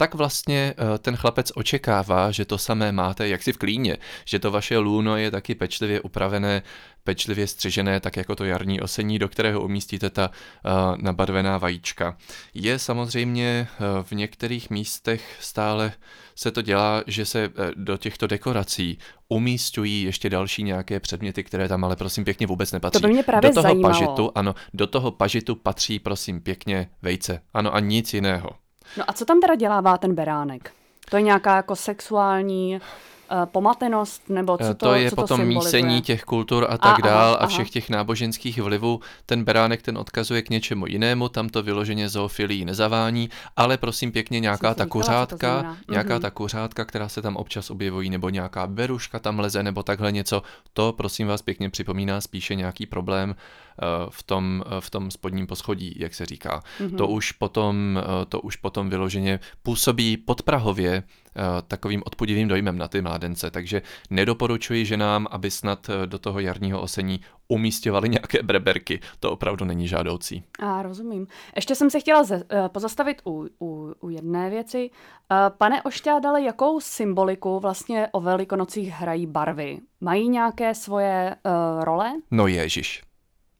tak 0.00 0.14
vlastně 0.14 0.74
uh, 0.78 0.98
ten 0.98 1.16
chlapec 1.16 1.52
očekává, 1.54 2.30
že 2.30 2.44
to 2.44 2.58
samé 2.58 2.92
máte 2.92 3.28
jak 3.28 3.42
si 3.42 3.52
v 3.52 3.58
klíně, 3.58 3.96
že 4.24 4.38
to 4.38 4.50
vaše 4.50 4.78
lůno 4.78 5.16
je 5.16 5.30
taky 5.30 5.54
pečlivě 5.54 6.00
upravené 6.00 6.62
pečlivě 7.04 7.46
střižené, 7.46 8.00
tak 8.00 8.16
jako 8.16 8.36
to 8.36 8.44
jarní 8.44 8.80
osení, 8.80 9.18
do 9.18 9.28
kterého 9.28 9.60
umístíte 9.60 10.10
ta 10.10 10.30
uh, 10.30 10.96
nabarvená 10.96 11.58
vajíčka. 11.58 12.16
Je 12.54 12.78
samozřejmě 12.78 13.68
uh, 13.80 13.86
v 14.02 14.12
některých 14.12 14.70
místech 14.70 15.36
stále 15.40 15.92
se 16.34 16.50
to 16.50 16.62
dělá, 16.62 17.02
že 17.06 17.26
se 17.26 17.48
uh, 17.48 17.54
do 17.76 17.96
těchto 17.96 18.26
dekorací 18.26 18.98
umístují 19.28 20.02
ještě 20.02 20.30
další 20.30 20.62
nějaké 20.62 21.00
předměty, 21.00 21.44
které 21.44 21.68
tam 21.68 21.84
ale 21.84 21.96
prosím 21.96 22.24
pěkně 22.24 22.46
vůbec 22.46 22.72
nepatří. 22.72 23.00
To 23.00 23.06
by 23.06 23.12
mě 23.12 23.22
právě 23.22 23.50
do 23.50 23.54
toho 23.54 23.62
zajímalo. 23.62 23.94
pažitu, 23.94 24.32
ano, 24.34 24.54
do 24.74 24.86
toho 24.86 25.10
pažitu 25.10 25.54
patří 25.54 25.98
prosím 25.98 26.40
pěkně 26.40 26.90
vejce. 27.02 27.40
Ano 27.54 27.74
a 27.74 27.80
nic 27.80 28.14
jiného. 28.14 28.67
No 28.96 29.04
a 29.06 29.12
co 29.12 29.24
tam 29.24 29.40
teda 29.40 29.54
dělává 29.54 29.98
ten 29.98 30.14
beránek? 30.14 30.72
To 31.10 31.16
je 31.16 31.22
nějaká 31.22 31.56
jako 31.56 31.76
sexuální 31.76 32.80
pomatenost, 33.44 34.28
nebo 34.28 34.58
co 34.58 34.64
eh, 34.64 34.74
to 34.74 34.86
To 34.86 34.94
je 34.94 35.10
co 35.10 35.16
potom 35.16 35.40
to 35.40 35.46
mísení 35.46 36.02
těch 36.02 36.24
kultur 36.24 36.66
a 36.70 36.78
tak 36.78 36.98
a, 36.98 37.06
dál 37.06 37.34
aha, 37.34 37.34
a 37.34 37.46
všech 37.46 37.60
aha. 37.66 37.70
těch 37.72 37.90
náboženských 37.90 38.62
vlivů. 38.62 39.00
Ten 39.26 39.44
beránek 39.44 39.82
ten 39.82 39.98
odkazuje 39.98 40.42
k 40.42 40.50
něčemu 40.50 40.86
jinému, 40.86 41.28
tam 41.28 41.48
to 41.48 41.62
vyloženě 41.62 42.08
zoofilii 42.08 42.64
nezavání, 42.64 43.30
ale 43.56 43.76
prosím 43.76 44.12
pěkně 44.12 44.40
nějaká 44.40 44.74
ta 44.74 44.86
kuřátka, 44.86 45.76
nějaká 45.90 46.16
mm-hmm. 46.16 46.20
ta 46.20 46.30
kuřátka, 46.30 46.84
která 46.84 47.08
se 47.08 47.22
tam 47.22 47.36
občas 47.36 47.70
objevují, 47.70 48.10
nebo 48.10 48.28
nějaká 48.28 48.66
beruška 48.66 49.18
tam 49.18 49.38
leze, 49.38 49.62
nebo 49.62 49.82
takhle 49.82 50.12
něco, 50.12 50.42
to 50.72 50.92
prosím 50.92 51.26
vás 51.26 51.42
pěkně 51.42 51.70
připomíná 51.70 52.20
spíše 52.20 52.54
nějaký 52.54 52.86
problém 52.86 53.34
eh, 53.34 53.84
v 54.10 54.22
tom, 54.22 54.64
v 54.80 54.90
tom 54.90 55.10
spodním 55.10 55.46
poschodí, 55.46 55.94
jak 55.96 56.14
se 56.14 56.26
říká. 56.26 56.62
Mm-hmm. 56.80 56.96
To 56.96 57.08
už 57.08 57.32
potom, 57.32 58.02
to 58.28 58.40
už 58.40 58.56
potom 58.56 58.90
vyloženě 58.90 59.40
působí 59.62 60.16
podprahově 60.16 61.02
Eh, 61.27 61.27
takovým 61.68 62.02
odpudivým 62.06 62.48
dojmem 62.48 62.78
na 62.78 62.88
ty 62.88 63.02
mládence, 63.02 63.50
takže 63.50 63.82
nedoporučuji 64.10 64.84
ženám, 64.84 65.26
aby 65.30 65.50
snad 65.50 65.90
eh, 65.90 66.06
do 66.06 66.18
toho 66.18 66.40
jarního 66.40 66.80
osení 66.80 67.20
umístěvali 67.48 68.08
nějaké 68.08 68.42
breberky. 68.42 69.00
To 69.20 69.32
opravdu 69.32 69.64
není 69.64 69.88
žádoucí. 69.88 70.44
A 70.58 70.82
rozumím. 70.82 71.26
Ještě 71.56 71.74
jsem 71.74 71.90
se 71.90 72.00
chtěla 72.00 72.24
ze, 72.24 72.44
eh, 72.50 72.68
pozastavit 72.68 73.22
u, 73.26 73.46
u, 73.60 73.94
u 74.00 74.10
jedné 74.10 74.50
věci. 74.50 74.90
Pane 75.58 75.82
Ošťádale, 75.82 76.42
jakou 76.42 76.80
symboliku 76.80 77.60
vlastně 77.60 78.08
o 78.12 78.20
Velikonocích 78.20 78.88
hrají 78.88 79.26
barvy? 79.26 79.78
Mají 80.00 80.28
nějaké 80.28 80.74
svoje 80.74 81.36
uh, 81.44 81.84
role? 81.84 82.12
No 82.30 82.46
ježiš. 82.46 83.02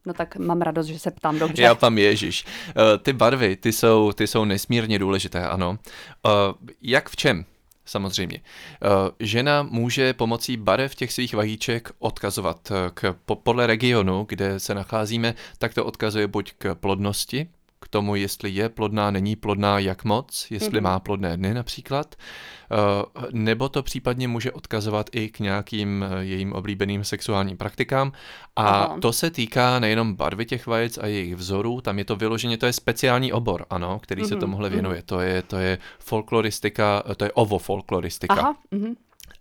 No 0.06 0.14
tak 0.14 0.36
mám 0.36 0.60
radost, 0.60 0.86
že 0.86 0.98
se 0.98 1.10
ptám 1.10 1.38
dobře. 1.38 1.62
Já 1.62 1.74
tam 1.74 1.98
Ježíš. 1.98 2.44
ty 3.02 3.12
barvy, 3.12 3.56
ty 3.56 3.72
jsou, 3.72 4.12
ty 4.12 4.26
jsou 4.26 4.44
nesmírně 4.44 4.98
důležité, 4.98 5.48
ano. 5.48 5.78
jak 6.82 7.08
v 7.08 7.16
čem? 7.16 7.44
Samozřejmě. 7.88 8.40
Eh, 8.40 8.88
žena 9.20 9.62
může 9.62 10.12
pomocí 10.12 10.56
barev 10.56 10.94
těch 10.94 11.12
svých 11.12 11.34
vajíček 11.34 11.90
odkazovat 11.98 12.70
eh, 12.70 12.90
k, 12.94 13.14
podle 13.42 13.66
regionu, 13.66 14.26
kde 14.28 14.60
se 14.60 14.74
nacházíme, 14.74 15.34
tak 15.58 15.74
to 15.74 15.84
odkazuje 15.84 16.26
buď 16.26 16.52
k 16.58 16.74
plodnosti, 16.74 17.48
k 17.80 17.88
tomu, 17.88 18.14
jestli 18.14 18.50
je 18.50 18.68
plodná, 18.68 19.10
není 19.10 19.36
plodná, 19.36 19.78
jak 19.78 20.04
moc, 20.04 20.46
jestli 20.50 20.78
mm-hmm. 20.78 20.82
má 20.82 21.00
plodné 21.00 21.36
dny 21.36 21.54
například, 21.54 22.14
eh, 22.14 22.76
nebo 23.32 23.68
to 23.68 23.82
případně 23.82 24.28
může 24.28 24.52
odkazovat 24.52 25.10
i 25.12 25.28
k 25.28 25.40
nějakým 25.40 26.04
eh, 26.08 26.24
jejím 26.24 26.52
oblíbeným 26.52 27.04
sexuálním 27.04 27.56
praktikám. 27.56 28.12
A 28.56 28.68
Aha. 28.68 28.98
to 29.00 29.12
se 29.12 29.30
týká 29.30 29.78
nejenom 29.78 30.14
barvy 30.14 30.46
těch 30.46 30.66
vajec 30.66 30.98
a 30.98 31.06
jejich 31.06 31.36
vzorů, 31.36 31.80
tam 31.80 31.98
je 31.98 32.04
to 32.04 32.16
vyloženě, 32.16 32.58
to 32.58 32.66
je 32.66 32.72
speciální 32.72 33.32
obor, 33.32 33.66
ano, 33.70 33.98
který 33.98 34.22
mm-hmm. 34.22 34.28
se 34.28 34.34
mhm, 34.34 34.40
tomuhle 34.40 34.68
mhm. 34.68 34.74
věnuje. 34.74 35.02
To 35.02 35.20
je, 35.20 35.42
to 35.42 35.56
je 35.56 35.78
folkloristika, 35.98 37.02
to 37.16 37.24
je 37.24 37.32
ovofolkloristika. 37.32 38.34
Aha. 38.34 38.56
Mm-hmm. 38.72 38.94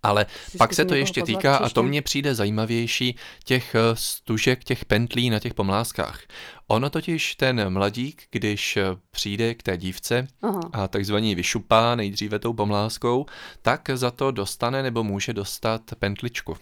Ale 0.07 0.25
Vždycky 0.25 0.57
pak 0.57 0.73
se 0.73 0.85
to 0.85 0.95
ještě 0.95 1.23
týká, 1.23 1.57
a 1.57 1.69
to 1.69 1.83
mně 1.83 2.01
přijde 2.01 2.35
zajímavější, 2.35 3.15
těch 3.43 3.75
eh, 3.75 3.79
stužek, 3.93 4.63
těch 4.63 4.85
pentlí 4.85 5.29
na 5.29 5.39
těch 5.39 5.53
pomlázkách. 5.53 6.21
Ono 6.67 6.89
totiž 6.89 7.35
ten 7.35 7.69
mladík, 7.69 8.23
když 8.31 8.77
eh, 8.77 8.83
přijde 9.11 9.55
k 9.55 9.63
té 9.63 9.77
dívce 9.77 10.27
Aha. 10.41 10.61
a 10.73 10.87
takzvaně 10.87 11.35
vyšupá 11.35 11.95
nejdříve 11.95 12.39
tou 12.39 12.53
pomláskou, 12.53 13.25
tak 13.61 13.89
za 13.93 14.11
to 14.11 14.31
dostane 14.31 14.83
nebo 14.83 15.03
může 15.03 15.33
dostat 15.33 15.81
pentličku. 15.99 16.57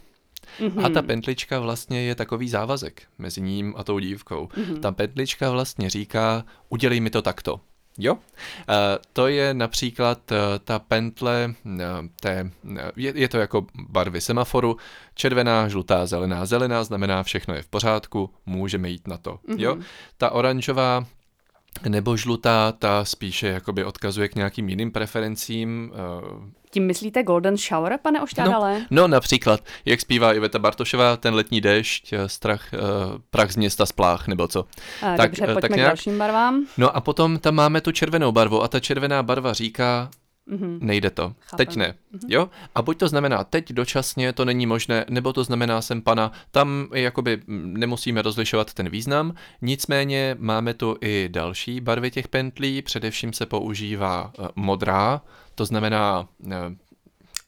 Mm-hmm. 0.60 0.86
A 0.86 0.90
ta 0.90 1.02
pentlička 1.02 1.60
vlastně 1.60 2.02
je 2.02 2.16
takový 2.16 2.50
závazek 2.50 3.02
mezi 3.18 3.42
ním 3.42 3.74
a 3.78 3.84
tou 3.84 4.00
dívkou. 4.00 4.46
Mm-hmm. 4.46 4.80
Ta 4.80 4.92
pentlička 4.92 5.52
vlastně 5.52 5.90
říká, 5.90 6.46
udělej 6.70 7.00
mi 7.00 7.10
to 7.10 7.22
takto. 7.22 7.60
Jo, 7.98 8.18
eh, 8.70 8.98
to 9.14 9.28
je 9.28 9.54
například 9.54 10.32
eh, 10.32 10.38
ta 10.64 10.80
pentle, 10.80 11.54
eh, 11.80 11.84
té, 12.22 12.52
je, 12.96 13.14
je 13.16 13.30
to 13.30 13.38
jako 13.38 13.66
barvy 13.90 14.22
semaforu, 14.22 14.78
červená, 15.14 15.68
žlutá, 15.68 16.06
zelená. 16.06 16.46
Zelená 16.46 16.84
znamená 16.84 17.24
všechno 17.24 17.54
je 17.54 17.62
v 17.62 17.68
pořádku, 17.68 18.30
můžeme 18.46 18.90
jít 18.90 19.08
na 19.08 19.18
to. 19.18 19.32
Mm-hmm. 19.32 19.60
Jo, 19.60 19.78
ta 20.18 20.30
oranžová 20.32 21.06
nebo 21.88 22.18
žlutá, 22.18 22.72
ta 22.72 23.06
spíše 23.06 23.48
jakoby 23.48 23.84
odkazuje 23.84 24.28
k 24.28 24.36
nějakým 24.36 24.70
jiným 24.70 24.92
preferencím. 24.92 25.92
Eh, 25.94 26.66
Tím 26.72 26.88
myslíte 26.88 27.24
Golden 27.24 27.58
Shower, 27.58 28.00
pane 28.02 28.22
Ošťádale? 28.22 28.80
No, 28.80 28.86
no 28.92 29.08
například, 29.08 29.60
jak 29.86 30.02
zpívá 30.02 30.34
Iveta 30.34 30.60
Bartošová, 30.60 31.18
ten 31.18 31.34
letní 31.36 31.62
déšť, 31.62 32.14
eh, 32.14 32.30
strach, 32.30 32.74
uh, 32.74 32.80
prach 33.30 33.52
z 33.52 33.56
města 33.56 33.86
splách, 33.86 34.28
nebo 34.28 34.48
co. 34.48 34.66
A, 35.02 35.16
tak, 35.18 35.32
dobře, 35.32 35.46
pojďme 35.46 35.62
tak 35.62 35.72
nějak. 35.72 35.88
k 35.88 35.90
dalším 35.90 36.18
barvám. 36.18 36.66
No 36.78 36.96
a 36.96 37.02
potom 37.02 37.40
tam 37.40 37.56
máme 37.56 37.82
tu 37.82 37.92
červenou 37.92 38.32
barvu 38.32 38.64
a 38.64 38.68
ta 38.68 38.80
červená 38.80 39.24
barva 39.24 39.54
říká, 39.54 40.10
Mm-hmm. 40.52 40.78
Nejde 40.82 41.10
to. 41.10 41.34
Chápem. 41.40 41.66
Teď 41.66 41.76
ne. 41.76 41.94
Mm-hmm. 42.14 42.26
Jo? 42.28 42.50
A 42.76 42.82
buď 42.82 42.98
to 42.98 43.08
znamená 43.08 43.44
teď 43.44 43.74
dočasně 43.74 44.34
to 44.34 44.46
není 44.46 44.66
možné, 44.66 45.06
nebo 45.10 45.34
to 45.34 45.44
znamená 45.44 45.82
jsem 45.82 46.02
pana. 46.02 46.32
Tam 46.52 46.88
jakoby 46.94 47.42
nemusíme 47.48 48.22
rozlišovat 48.22 48.74
ten 48.74 48.90
význam. 48.90 49.34
Nicméně 49.62 50.36
máme 50.40 50.74
tu 50.74 50.98
i 51.02 51.30
další 51.32 51.82
barvy 51.82 52.12
těch 52.12 52.28
pentlí. 52.28 52.82
Především 52.82 53.34
se 53.34 53.46
používá 53.46 54.32
uh, 54.40 54.48
modrá, 54.56 55.22
to 55.56 55.66
znamená 55.66 56.28
uh, 56.46 56.52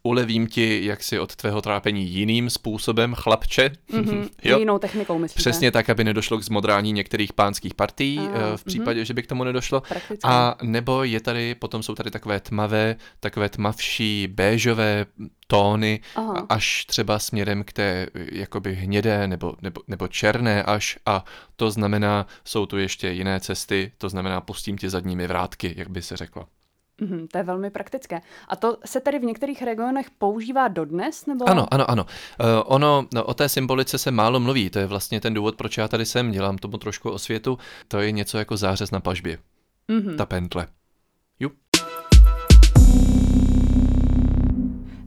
ulevím 0.08 0.48
ti 0.48 0.86
jaksi 0.86 1.20
od 1.20 1.36
tvého 1.36 1.62
trápení 1.62 2.08
jiným 2.08 2.50
způsobem, 2.50 3.14
chlapče. 3.14 3.72
Mm-hmm, 3.92 4.30
jo? 4.44 4.60
Jinou 4.60 4.80
technikou, 4.80 5.20
myslíte? 5.20 5.40
Přesně 5.40 5.72
tak, 5.72 5.90
aby 5.90 6.04
nedošlo 6.04 6.38
k 6.38 6.44
zmodrání 6.44 6.92
některých 6.92 7.34
pánských 7.34 7.74
partií, 7.74 8.20
uh, 8.20 8.26
v 8.56 8.64
případě, 8.64 9.02
mm-hmm. 9.02 9.06
že 9.06 9.14
by 9.14 9.24
k 9.24 9.28
tomu 9.28 9.44
nedošlo. 9.44 9.82
Prakticky. 9.82 10.20
A 10.24 10.56
nebo 10.62 11.04
je 11.04 11.20
tady, 11.20 11.56
potom 11.56 11.84
jsou 11.84 11.96
tady 11.96 12.12
takové 12.12 12.40
tmavé, 12.40 12.96
takové 13.20 13.50
tmavší, 13.50 14.28
béžové 14.28 15.06
tóny, 15.48 16.00
Aha. 16.16 16.46
až 16.50 16.86
třeba 16.86 17.20
směrem 17.20 17.64
k 17.64 17.74
té 17.74 18.08
jakoby 18.32 18.76
hnědé 18.76 19.28
nebo, 19.28 19.56
nebo, 19.62 19.82
nebo 19.88 20.08
černé 20.08 20.64
až 20.64 20.98
a 21.06 21.26
to 21.56 21.72
znamená, 21.72 22.28
jsou 22.44 22.66
tu 22.66 22.78
ještě 22.78 23.10
jiné 23.10 23.40
cesty, 23.40 23.92
to 23.98 24.10
znamená 24.10 24.42
pustím 24.42 24.78
tě 24.78 24.90
zadními 24.90 25.28
vrátky, 25.28 25.74
jak 25.78 25.90
by 25.90 26.02
se 26.02 26.18
řeklo. 26.18 26.48
Mm, 27.02 27.28
to 27.28 27.38
je 27.38 27.44
velmi 27.44 27.70
praktické. 27.70 28.22
A 28.48 28.56
to 28.56 28.78
se 28.86 29.00
tedy 29.00 29.20
v 29.20 29.24
některých 29.24 29.62
regionech 29.62 30.10
používá 30.10 30.68
dodnes? 30.68 31.26
Nebo? 31.26 31.50
Ano, 31.50 31.74
ano, 31.74 31.92
ano. 31.92 32.04
Uh, 32.04 32.48
ono, 32.66 33.08
no, 33.14 33.24
o 33.24 33.34
té 33.34 33.50
symbolice 33.50 33.98
se 33.98 34.12
málo 34.12 34.40
mluví. 34.40 34.70
To 34.70 34.80
je 34.80 34.86
vlastně 34.86 35.22
ten 35.22 35.34
důvod, 35.34 35.56
proč 35.56 35.78
já 35.78 35.88
tady 35.88 36.06
jsem. 36.06 36.32
Dělám 36.32 36.58
tomu 36.58 36.78
trošku 36.78 37.10
o 37.10 37.20
světu. 37.20 37.58
To 37.88 38.00
je 38.00 38.12
něco 38.12 38.38
jako 38.38 38.58
zářez 38.58 38.92
na 38.92 39.00
pažbě. 39.00 39.38
Mm-hmm. 39.90 40.16
Ta 40.16 40.26
pentle. 40.26 40.68
Jup. 41.40 41.54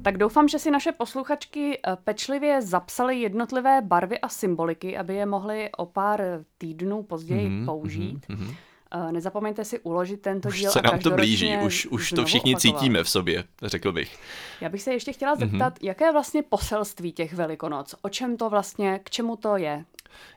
Tak 0.02 0.18
doufám, 0.18 0.48
že 0.48 0.58
si 0.58 0.70
naše 0.70 0.92
posluchačky 0.92 1.78
eh, 1.78 1.96
pečlivě 2.04 2.62
zapsaly 2.62 3.20
jednotlivé 3.20 3.82
barvy 3.82 4.18
a 4.18 4.28
symboliky, 4.28 4.96
aby 4.96 5.14
je 5.14 5.26
mohly 5.26 5.70
o 5.76 5.86
pár 5.86 6.22
týdnů 6.58 7.02
později 7.02 7.48
mm-hmm, 7.48 7.64
použít. 7.64 8.26
Mm-hmm. 8.28 8.54
Eh, 8.94 9.12
nezapomeňte 9.12 9.64
si 9.64 9.78
uložit 9.78 10.20
tento 10.20 10.48
už 10.48 10.60
díl. 10.60 10.70
se 10.70 10.82
nám 10.82 10.98
to 10.98 11.10
blíží, 11.10 11.56
už, 11.56 11.86
už 11.86 12.10
to 12.10 12.24
všichni 12.24 12.54
opakovat. 12.54 12.78
cítíme 12.80 13.04
v 13.04 13.10
sobě, 13.10 13.44
řekl 13.62 13.92
bych. 13.92 14.18
Já 14.60 14.68
bych 14.68 14.82
se 14.82 14.92
ještě 14.92 15.12
chtěla 15.12 15.36
zeptat, 15.36 15.74
mm-hmm. 15.74 15.86
jaké 15.86 16.04
je 16.04 16.12
vlastně 16.12 16.42
poselství 16.42 17.12
těch 17.12 17.34
Velikonoc? 17.34 17.94
O 18.02 18.08
čem 18.08 18.36
to 18.36 18.50
vlastně, 18.50 19.00
k 19.04 19.10
čemu 19.10 19.36
to 19.36 19.56
je? 19.56 19.84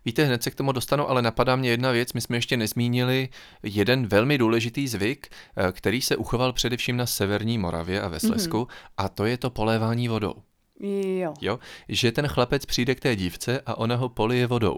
Víte, 0.06 0.24
hned 0.24 0.44
se 0.44 0.52
k 0.52 0.56
tomu 0.56 0.72
dostanu, 0.72 1.10
ale 1.10 1.22
napadá 1.22 1.56
mě 1.56 1.70
jedna 1.70 1.92
věc. 1.92 2.14
My 2.14 2.22
jsme 2.22 2.38
ještě 2.38 2.58
nezmínili 2.58 3.30
jeden 3.64 4.08
velmi 4.08 4.38
důležitý 4.38 4.88
zvyk, 4.88 5.28
eh, 5.58 5.72
který 5.72 6.02
se 6.02 6.16
uchoval 6.16 6.54
především 6.54 6.98
na 6.98 7.06
severní 7.06 7.58
Moravě 7.58 8.02
a 8.02 8.08
ve 8.08 8.20
Slesku, 8.20 8.58
mm-hmm. 8.58 8.88
a 8.98 9.10
to 9.10 9.26
je 9.26 9.38
to 9.38 9.50
polévání 9.50 10.08
vodou. 10.08 10.34
Jo. 10.80 11.34
jo. 11.42 11.60
Že 11.90 12.12
ten 12.12 12.28
chlapec 12.28 12.66
přijde 12.66 12.96
k 12.96 13.00
té 13.00 13.16
dívce 13.16 13.62
a 13.66 13.78
ona 13.78 13.96
ho 13.96 14.10
polije 14.10 14.48
vodou. 14.48 14.78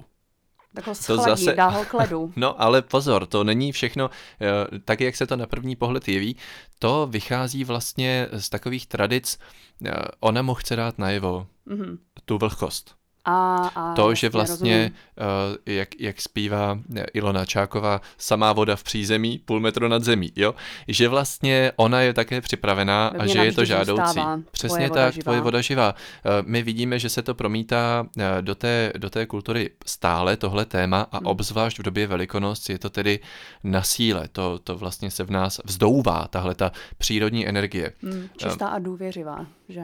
Tak 0.75 0.88
ho 0.88 0.96
schladí, 0.96 1.24
to 1.24 1.29
zase... 1.29 1.53
dá 1.53 1.67
ho 1.67 1.86
kledu. 1.86 2.34
No 2.36 2.62
ale 2.62 2.82
pozor, 2.82 3.25
to 3.25 3.44
není 3.44 3.72
všechno 3.72 4.10
eh, 4.41 4.79
tak, 4.79 5.01
jak 5.01 5.15
se 5.15 5.27
to 5.27 5.36
na 5.36 5.46
první 5.46 5.75
pohled 5.75 6.08
jeví. 6.08 6.36
To 6.79 7.08
vychází 7.12 7.63
vlastně 7.63 8.27
z 8.32 8.50
takových 8.50 8.88
tradic, 8.88 9.39
eh, 9.86 9.91
ona 10.20 10.41
mu 10.41 10.53
chce 10.53 10.75
dát 10.75 11.00
najevo 11.00 11.48
mm-hmm. 11.67 11.98
tu 12.25 12.38
vlhkost. 12.38 12.96
A, 13.25 13.72
a 13.75 13.94
to, 13.94 14.13
že 14.13 14.29
vlastně, 14.29 14.91
uh, 15.17 15.25
jak, 15.65 16.00
jak 16.00 16.22
zpívá 16.22 16.79
Ilona 17.13 17.46
Čáková, 17.46 18.01
samá 18.17 18.53
voda 18.53 18.75
v 18.75 18.84
přízemí, 18.84 19.39
půl 19.46 19.60
metru 19.60 19.88
nad 19.88 20.03
zemí, 20.03 20.32
jo? 20.36 20.55
Že 20.88 21.08
vlastně 21.08 21.72
ona 21.75 22.01
je 22.01 22.13
také 22.13 22.41
připravená 22.41 23.08
a 23.08 23.25
že 23.25 23.46
je 23.46 23.51
to 23.51 23.65
žádoucí. 23.65 24.20
Přesně 24.51 24.89
tak, 24.89 25.13
živá. 25.13 25.24
tvoje 25.24 25.41
voda 25.41 25.62
živá. 25.62 25.94
Uh, 25.94 26.32
my 26.46 26.63
vidíme, 26.63 27.00
že 27.00 27.10
se 27.10 27.22
to 27.22 27.36
promítá 27.36 28.05
uh, 28.17 28.24
do 28.41 28.55
té, 28.55 28.94
do 28.98 29.10
té 29.10 29.25
kultury 29.25 29.70
stále, 29.86 30.38
tohle 30.38 30.65
téma, 30.65 31.08
a 31.12 31.17
hmm. 31.17 31.27
obzvlášť 31.27 31.79
v 31.79 31.84
době 31.84 32.08
Velikonoc 32.08 32.70
je 32.70 32.79
to 32.79 32.89
tedy 32.89 33.20
na 33.63 33.82
síle. 33.82 34.27
To, 34.32 34.60
to 34.60 34.77
vlastně 34.77 35.12
se 35.12 35.24
v 35.24 35.32
nás 35.32 35.62
vzdouvá, 35.65 36.27
tahle 36.27 36.55
ta 36.55 36.72
přírodní 36.98 37.48
energie. 37.48 37.94
Hmm, 38.03 38.27
čistá 38.38 38.67
a 38.67 38.79
důvěřivá, 38.79 39.46
že? 39.70 39.84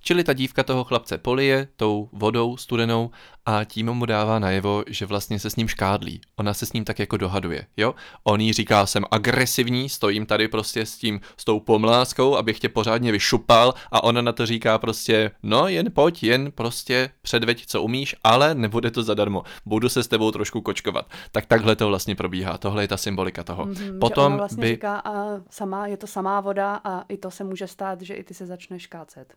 Čili 0.00 0.24
ta 0.24 0.32
dívka 0.32 0.62
toho 0.62 0.84
chlapce 0.84 1.18
polije 1.18 1.68
tou 1.76 2.08
vodou 2.12 2.56
studenou 2.56 3.10
a 3.46 3.64
tím 3.64 3.92
mu 3.92 4.06
dává 4.06 4.38
najevo, 4.38 4.84
že 4.86 5.06
vlastně 5.06 5.38
se 5.38 5.50
s 5.50 5.56
ním 5.56 5.68
škádlí. 5.68 6.20
Ona 6.36 6.54
se 6.54 6.66
s 6.66 6.72
ním 6.72 6.84
tak 6.84 6.98
jako 6.98 7.16
dohaduje, 7.16 7.66
jo? 7.76 7.94
On 8.24 8.40
jí 8.40 8.52
říká, 8.52 8.86
jsem 8.86 9.04
agresivní, 9.10 9.88
stojím 9.88 10.26
tady 10.26 10.48
prostě 10.48 10.86
s 10.86 10.98
tím, 10.98 11.20
s 11.36 11.44
tou 11.44 11.60
pomláskou, 11.60 12.36
abych 12.36 12.58
tě 12.58 12.68
pořádně 12.68 13.12
vyšupal 13.12 13.74
a 13.90 14.04
ona 14.04 14.22
na 14.22 14.32
to 14.32 14.46
říká 14.46 14.78
prostě, 14.78 15.30
no 15.42 15.68
jen 15.68 15.92
pojď, 15.92 16.22
jen 16.22 16.52
prostě 16.52 17.10
předveď, 17.22 17.66
co 17.66 17.82
umíš, 17.82 18.16
ale 18.24 18.54
nebude 18.54 18.90
to 18.90 19.02
zadarmo. 19.02 19.42
Budu 19.66 19.88
se 19.88 20.02
s 20.02 20.08
tebou 20.08 20.30
trošku 20.30 20.60
kočkovat. 20.60 21.10
Tak 21.32 21.46
takhle 21.46 21.76
to 21.76 21.88
vlastně 21.88 22.14
probíhá. 22.14 22.58
Tohle 22.58 22.84
je 22.84 22.88
ta 22.88 22.96
symbolika 22.96 23.44
toho. 23.44 23.66
Mm-hmm, 23.66 23.98
Potom 23.98 24.36
vlastně 24.36 24.60
by... 24.60 24.68
říká, 24.68 24.98
a 24.98 25.40
sama, 25.50 25.86
je 25.86 25.96
to 25.96 26.06
samá 26.06 26.40
voda 26.40 26.80
a 26.84 27.04
i 27.08 27.16
to 27.16 27.30
se 27.30 27.44
může 27.44 27.66
stát, 27.66 28.02
že 28.02 28.14
i 28.14 28.24
ty 28.24 28.34
se 28.34 28.46
začneš 28.46 28.86
kácet. 28.86 29.34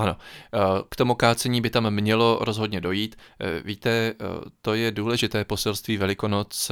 Ano, 0.00 0.16
eh, 0.54 0.58
k 0.88 0.96
tomu 0.96 1.14
kácení 1.14 1.60
by 1.60 1.70
tam 1.70 1.90
mělo 1.90 2.38
rozhodně 2.40 2.80
dojít. 2.80 3.16
Eh, 3.40 3.62
víte, 3.64 3.90
eh, 3.90 4.14
to 4.62 4.74
je 4.74 4.90
důležité 4.90 5.44
poselství 5.44 5.96
Velikonoc, 5.96 6.70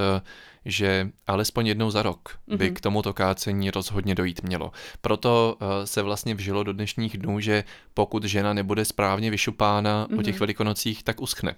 že 0.65 1.09
alespoň 1.27 1.67
jednou 1.67 1.91
za 1.91 2.03
rok 2.03 2.39
by 2.47 2.57
mm-hmm. 2.57 2.73
k 2.73 2.81
tomuto 2.81 3.15
kácení 3.15 3.71
rozhodně 3.71 4.15
dojít 4.15 4.43
mělo. 4.43 4.73
Proto 5.01 5.57
se 5.85 6.03
vlastně 6.03 6.35
vžilo 6.35 6.65
do 6.65 6.73
dnešních 6.73 7.19
dnů, 7.19 7.41
že 7.41 7.65
pokud 7.95 8.25
žena 8.25 8.53
nebude 8.53 8.85
správně 8.85 9.31
vyšupána 9.31 10.07
mm-hmm. 10.07 10.19
o 10.19 10.23
těch 10.23 10.35
mhm. 10.35 10.41
Velikonocích, 10.41 11.03
tak 11.03 11.21
uschne. 11.21 11.55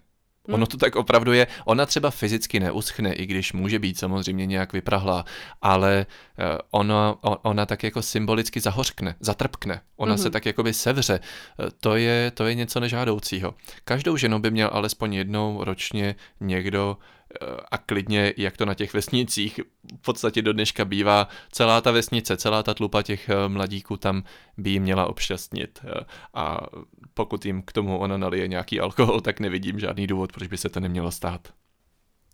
Hmm. 0.51 0.55
Ono 0.55 0.67
to 0.67 0.77
tak 0.77 0.97
opravdu 0.97 1.33
je. 1.33 1.47
Ona 1.65 1.87
třeba 1.87 2.11
fyzicky 2.11 2.61
neuschne, 2.61 3.13
i 3.13 3.27
když 3.27 3.53
může 3.53 3.79
být 3.79 3.99
samozřejmě 3.99 4.47
nějak 4.47 4.73
vyprahlá, 4.73 5.25
ale 5.63 6.07
eh, 6.39 6.59
ona, 6.71 7.15
ona 7.23 7.67
tak 7.67 7.83
jako 7.83 8.03
symbolicky 8.03 8.61
zahořkne, 8.61 9.15
zatrpkne. 9.21 9.81
Ona 9.97 10.15
mm-hmm. 10.15 10.23
se 10.23 10.31
tak 10.31 10.47
jakoby 10.47 10.73
sevře. 10.73 11.21
Eh, 11.21 11.71
to 11.81 11.97
je, 11.97 12.31
to 12.31 12.47
je 12.47 12.55
něco 12.55 12.81
nežádoucího. 12.81 13.55
Každou 13.85 14.17
ženu 14.17 14.39
by 14.39 14.51
měl 14.51 14.71
alespoň 14.73 15.15
jednou 15.15 15.65
ročně 15.65 16.15
někdo 16.41 16.97
a 17.71 17.79
klidně, 17.79 18.35
jak 18.37 18.57
to 18.57 18.67
na 18.67 18.75
těch 18.75 18.95
vesnicích 18.95 19.61
v 19.99 20.03
podstatě 20.03 20.43
do 20.43 20.53
dneška 20.53 20.85
bývá, 20.85 21.29
celá 21.53 21.81
ta 21.81 21.91
vesnice, 21.91 22.37
celá 22.37 22.63
ta 22.63 22.75
tlupa 22.75 23.03
těch 23.03 23.29
eh, 23.29 23.49
mladíků 23.49 23.97
tam 23.97 24.23
by 24.57 24.71
jim 24.71 24.83
měla 24.83 25.07
obšťastnit 25.07 25.79
eh, 25.85 26.05
a 26.35 26.61
pokud 27.15 27.47
jim 27.47 27.63
k 27.63 27.73
tomu 27.73 27.99
ona 27.99 28.17
nalije 28.17 28.49
nějaký 28.49 28.81
alkohol, 28.81 29.21
tak 29.21 29.41
nevidím 29.41 29.81
žádný 29.81 30.07
důvod, 30.07 30.33
proč 30.33 30.49
by 30.49 30.57
se 30.57 30.69
to 30.69 30.81
nemělo 30.81 31.11
stát. 31.11 31.49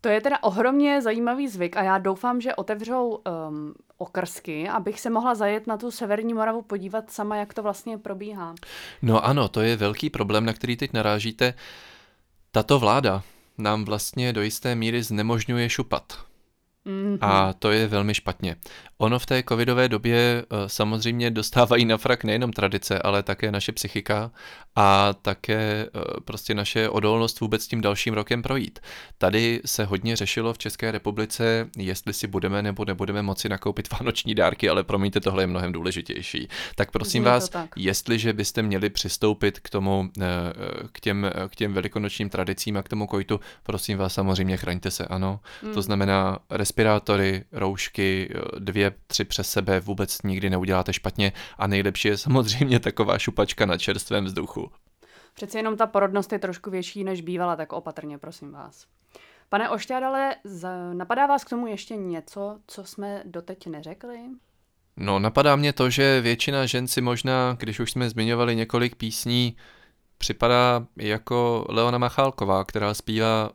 To 0.01 0.09
je 0.09 0.21
teda 0.21 0.43
ohromně 0.43 1.03
zajímavý 1.03 1.49
zvyk 1.49 1.77
a 1.77 1.83
já 1.83 1.99
doufám, 1.99 2.41
že 2.41 2.55
otevřou 2.55 3.09
um, 3.11 3.75
okrsky, 3.99 4.69
abych 4.69 5.01
se 5.01 5.11
mohla 5.11 5.35
zajet 5.35 5.67
na 5.67 5.77
tu 5.77 5.91
severní 5.91 6.35
Moravu 6.35 6.63
podívat 6.63 7.11
sama, 7.11 7.37
jak 7.37 7.55
to 7.55 7.63
vlastně 7.63 7.99
probíhá. 7.99 8.55
No 9.03 9.25
ano, 9.25 9.49
to 9.49 9.61
je 9.61 9.77
velký 9.77 10.11
problém, 10.11 10.45
na 10.45 10.53
který 10.53 10.77
teď 10.77 10.93
narážíte. 10.93 11.55
Tato 12.53 12.79
vláda, 12.79 13.23
nám 13.59 13.85
vlastně 13.85 14.33
do 14.33 14.43
jisté 14.43 14.75
míry 14.75 15.03
znemožňuje 15.03 15.71
šupat. 15.71 16.27
Mm-hmm. 16.87 17.19
A 17.21 17.53
to 17.53 17.71
je 17.71 17.87
velmi 17.87 18.15
špatně. 18.15 18.57
Ono 18.99 19.19
v 19.19 19.27
té 19.27 19.43
covidové 19.49 19.89
době 19.89 20.17
eh, 20.43 20.69
samozřejmě 20.69 21.31
dostávají 21.31 21.85
na 21.85 21.97
frak 21.97 22.25
nejenom 22.25 22.53
tradice, 22.53 22.99
ale 22.99 23.23
také 23.23 23.53
naše 23.53 23.73
psychika 23.73 24.31
a 24.77 25.15
také 25.23 25.87
eh, 25.87 26.01
prostě 26.25 26.55
naše 26.55 26.89
odolnost 26.89 27.41
vůbec 27.41 27.67
tím 27.67 27.81
dalším 27.81 28.15
rokem 28.15 28.43
projít. 28.43 28.79
Tady 29.19 29.61
se 29.65 29.85
hodně 29.85 30.17
řešilo 30.17 30.53
v 30.53 30.59
České 30.59 30.91
republice, 30.91 31.69
jestli 31.79 32.13
si 32.13 32.27
budeme 32.27 32.63
nebo 32.63 32.85
nebudeme 32.85 33.23
moci 33.23 33.49
nakoupit 33.49 33.91
vánoční 34.01 34.35
dárky, 34.35 34.69
ale 34.69 34.85
promiňte, 34.85 35.21
tohle 35.21 35.43
je 35.43 35.47
mnohem 35.47 35.73
důležitější. 35.73 36.49
Tak 36.75 36.91
prosím 36.91 37.23
Zní 37.23 37.31
vás, 37.31 37.49
tak. 37.49 37.71
jestliže 37.77 38.33
byste 38.33 38.63
měli 38.63 38.91
přistoupit 38.91 39.61
k 39.61 39.71
tomu, 39.71 40.09
eh, 40.21 40.25
k 40.93 41.01
těm, 41.01 41.31
k 41.49 41.57
těm 41.57 41.73
velikonočním 41.73 42.29
tradicím 42.29 42.77
a 42.77 42.83
k 42.83 42.89
tomu 42.89 43.07
kojtu, 43.07 43.41
prosím 43.63 43.99
vás, 43.99 44.15
samozřejmě 44.15 44.57
chraňte 44.57 44.91
se, 44.91 45.05
ano. 45.05 45.41
Mm. 45.63 45.75
To 45.75 45.83
znamená 45.83 46.39
respirátory, 46.77 47.45
roušky, 47.53 48.29
dvě 48.59 48.59
dvě, 48.59 48.95
tři 49.07 49.25
přes 49.25 49.51
sebe 49.51 49.81
vůbec 49.81 50.23
nikdy 50.23 50.51
neuděláte 50.51 50.93
špatně 50.93 51.33
a 51.59 51.67
nejlepší 51.67 52.09
je 52.09 52.17
samozřejmě 52.17 52.81
taková 52.81 53.19
šupačka 53.19 53.67
na 53.67 53.79
čerstvém 53.79 54.25
vzduchu. 54.25 54.71
Přeci 55.35 55.57
jenom 55.57 55.77
ta 55.77 55.87
porodnost 55.87 56.33
je 56.33 56.39
trošku 56.39 56.71
větší, 56.71 57.05
než 57.05 57.21
bývala, 57.21 57.57
tak 57.57 57.73
opatrně, 57.73 58.19
prosím 58.19 58.53
vás. 58.53 58.87
Pane 59.49 59.71
Ošťádale, 59.71 60.37
napadá 60.93 61.27
vás 61.27 61.45
k 61.45 61.51
tomu 61.51 61.67
ještě 61.67 61.97
něco, 61.97 62.59
co 62.67 62.85
jsme 62.85 63.23
doteď 63.25 63.67
neřekli? 63.67 64.19
No, 64.97 65.19
napadá 65.19 65.57
mě 65.57 65.73
to, 65.73 65.91
že 65.91 66.21
většina 66.21 66.67
žen 66.67 66.89
si 66.89 67.01
možná, 67.01 67.57
když 67.59 67.81
už 67.81 67.91
jsme 67.91 68.11
zmiňovali 68.11 68.57
několik 68.57 68.97
písní, 68.97 69.57
připadá 70.19 70.87
jako 70.97 71.67
Leona 71.69 71.99
Machálková, 71.99 72.65
která 72.65 72.95
zpívá 72.95 73.51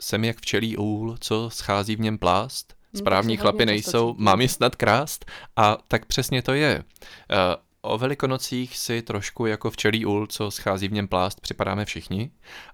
Sem 0.00 0.24
jak 0.24 0.36
včelí 0.36 0.76
úl, 0.76 1.16
co 1.20 1.50
schází 1.50 1.96
v 1.96 2.00
něm 2.00 2.18
plást. 2.18 2.74
Správní 2.96 3.36
chlapy 3.36 3.66
nejsou, 3.66 4.14
mám 4.18 4.40
je 4.40 4.48
snad 4.48 4.76
krást 4.76 5.24
a 5.56 5.78
tak 5.88 6.06
přesně 6.06 6.42
to 6.42 6.52
je. 6.52 6.82
O 7.86 7.98
velikonocích 7.98 8.78
si 8.78 9.02
trošku 9.02 9.46
jako 9.46 9.70
včelí 9.70 10.06
ul, 10.06 10.26
co 10.26 10.50
schází 10.50 10.88
v 10.88 10.92
něm 10.92 11.08
plást, 11.08 11.40
připadáme 11.40 11.84
všichni 11.84 12.30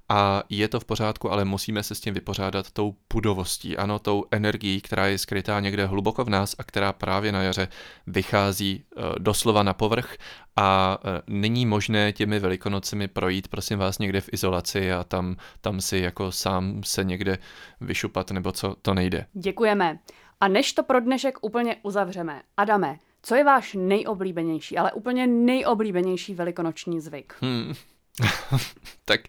a 0.08 0.42
je 0.48 0.68
to 0.68 0.80
v 0.80 0.84
pořádku, 0.84 1.32
ale 1.32 1.44
musíme 1.44 1.82
se 1.82 1.94
s 1.94 2.00
tím 2.00 2.14
vypořádat 2.14 2.70
tou 2.70 2.94
pudovostí, 3.08 3.76
ano, 3.76 3.98
tou 3.98 4.24
energií, 4.30 4.80
která 4.80 5.06
je 5.06 5.18
skrytá 5.18 5.60
někde 5.60 5.86
hluboko 5.86 6.24
v 6.24 6.30
nás 6.30 6.56
a 6.58 6.64
která 6.64 6.92
právě 6.92 7.32
na 7.32 7.42
jaře 7.42 7.68
vychází 8.06 8.84
uh, 8.96 9.02
doslova 9.18 9.62
na 9.62 9.74
povrch 9.74 10.16
a 10.56 10.98
uh, 11.04 11.10
není 11.26 11.66
možné 11.66 12.12
těmi 12.12 12.38
velikonocemi 12.38 13.08
projít, 13.08 13.48
prosím 13.48 13.78
vás, 13.78 13.98
někde 13.98 14.20
v 14.20 14.32
izolaci 14.32 14.92
a 14.92 15.04
tam, 15.04 15.36
tam 15.60 15.80
si 15.80 15.98
jako 15.98 16.32
sám 16.32 16.80
se 16.84 17.04
někde 17.04 17.38
vyšupat 17.80 18.30
nebo 18.30 18.52
co, 18.52 18.76
to 18.82 18.94
nejde. 18.94 19.26
Děkujeme. 19.32 19.98
A 20.40 20.48
než 20.48 20.72
to 20.72 20.82
pro 20.82 21.00
dnešek 21.00 21.38
úplně 21.42 21.76
uzavřeme, 21.82 22.42
Adame, 22.56 22.98
co 23.22 23.34
je 23.34 23.44
váš 23.44 23.74
nejoblíbenější, 23.74 24.78
ale 24.78 24.92
úplně 24.92 25.26
nejoblíbenější 25.26 26.34
velikonoční 26.34 27.00
zvyk? 27.00 27.34
Hmm. 27.40 27.74
tak 29.04 29.20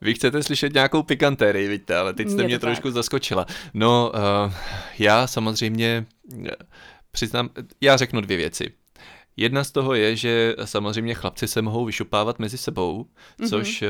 vy 0.00 0.14
chcete 0.14 0.42
slyšet 0.42 0.74
nějakou 0.74 1.02
pikantérii, 1.02 1.68
vidíte, 1.68 1.96
ale 1.96 2.14
teď 2.14 2.28
jste 2.28 2.44
mě 2.44 2.58
tak. 2.58 2.60
trošku 2.60 2.90
zaskočila. 2.90 3.46
No, 3.74 4.12
uh, 4.14 4.52
já 4.98 5.26
samozřejmě 5.26 6.06
eh, 6.46 6.50
přiznám, 7.10 7.50
já 7.80 7.96
řeknu 7.96 8.20
dvě 8.20 8.36
věci. 8.36 8.72
Jedna 9.36 9.64
z 9.64 9.70
toho 9.70 9.94
je, 9.94 10.16
že 10.16 10.54
samozřejmě 10.64 11.14
chlapci 11.14 11.48
se 11.48 11.62
mohou 11.62 11.84
vyšupávat 11.84 12.38
mezi 12.38 12.58
sebou, 12.58 13.04
mm-hmm. 13.04 13.48
což 13.48 13.82
eh, 13.82 13.88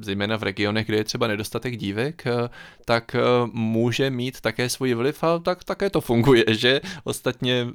zejména 0.00 0.36
v 0.36 0.42
regionech, 0.42 0.86
kde 0.86 0.96
je 0.96 1.04
třeba 1.04 1.26
nedostatek 1.26 1.76
dívek, 1.76 2.26
eh, 2.26 2.48
tak 2.84 3.14
eh, 3.14 3.20
může 3.52 4.10
mít 4.10 4.40
také 4.40 4.68
svůj 4.68 4.94
vliv 4.94 5.24
a 5.24 5.38
tak 5.38 5.64
také 5.64 5.90
to 5.90 6.00
funguje, 6.00 6.44
že 6.50 6.80
ostatně 7.04 7.66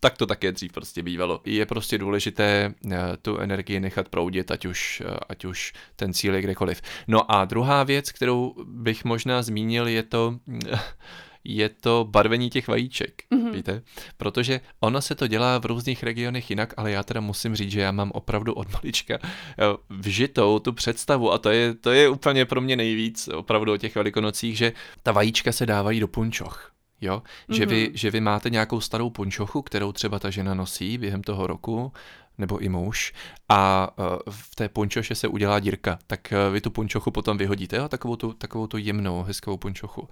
tak 0.00 0.16
to 0.16 0.26
také 0.26 0.52
dřív 0.52 0.72
prostě 0.72 1.02
bývalo. 1.02 1.40
Je 1.44 1.66
prostě 1.66 1.98
důležité 1.98 2.74
tu 3.22 3.38
energii 3.38 3.80
nechat 3.80 4.08
proudit, 4.08 4.50
ať 4.50 4.66
už, 4.66 5.02
ať 5.28 5.44
už 5.44 5.72
ten 5.96 6.12
cíl 6.12 6.34
je 6.34 6.42
kdekoliv. 6.42 6.82
No 7.08 7.32
a 7.32 7.44
druhá 7.44 7.84
věc, 7.84 8.12
kterou 8.12 8.54
bych 8.66 9.04
možná 9.04 9.42
zmínil, 9.42 9.88
je 9.88 10.02
to 10.02 10.38
je 11.44 11.68
to 11.68 12.06
barvení 12.10 12.50
těch 12.50 12.68
vajíček, 12.68 13.22
mm-hmm. 13.30 13.37
Víte? 13.58 13.82
Protože 14.16 14.60
ono 14.80 15.00
se 15.02 15.14
to 15.14 15.26
dělá 15.26 15.58
v 15.58 15.66
různých 15.66 16.02
regionech 16.02 16.50
jinak, 16.50 16.74
ale 16.76 16.90
já 16.90 17.02
teda 17.02 17.20
musím 17.20 17.56
říct, 17.56 17.70
že 17.70 17.80
já 17.80 17.92
mám 17.92 18.10
opravdu 18.14 18.54
od 18.54 18.72
malička 18.72 19.18
eh, 19.22 19.64
vžitou 19.90 20.58
tu 20.58 20.72
představu 20.72 21.32
a 21.32 21.38
to 21.38 21.50
je, 21.50 21.74
to 21.74 21.90
je 21.90 22.08
úplně 22.08 22.44
pro 22.44 22.60
mě 22.60 22.76
nejvíc 22.76 23.28
opravdu 23.28 23.72
o 23.72 23.76
těch 23.76 23.94
velikonocích, 23.94 24.56
že 24.56 24.72
ta 25.02 25.12
vajíčka 25.12 25.52
se 25.52 25.66
dávají 25.66 26.00
do 26.00 26.08
punčoch. 26.08 26.72
Jo? 27.00 27.22
Mm-hmm. 27.22 27.54
Že, 27.54 27.66
vy, 27.66 27.86
mhm. 27.86 27.96
že 27.96 28.10
vy 28.10 28.20
máte 28.20 28.50
nějakou 28.50 28.80
starou 28.80 29.10
punčochu, 29.10 29.62
kterou 29.62 29.92
třeba 29.92 30.18
ta 30.18 30.30
žena 30.30 30.54
nosí 30.54 30.98
během 30.98 31.22
toho 31.22 31.46
roku, 31.46 31.92
nebo 32.38 32.58
i 32.58 32.68
muž, 32.68 33.12
a 33.48 33.90
uh, 33.98 34.04
v 34.30 34.54
té 34.54 34.68
punčoše 34.68 35.14
se 35.14 35.28
udělá 35.28 35.60
dírka, 35.60 35.98
tak 36.06 36.32
uh, 36.32 36.52
vy 36.52 36.60
tu 36.60 36.70
punčochu 36.70 37.10
potom 37.10 37.38
vyhodíte, 37.38 37.76
jo? 37.76 37.88
takovou 37.88 38.16
tu, 38.16 38.32
takovou 38.32 38.66
tu 38.66 38.76
jemnou, 38.76 39.22
hezkou 39.22 39.56
punčochu. 39.56 40.00
Uh, 40.00 40.08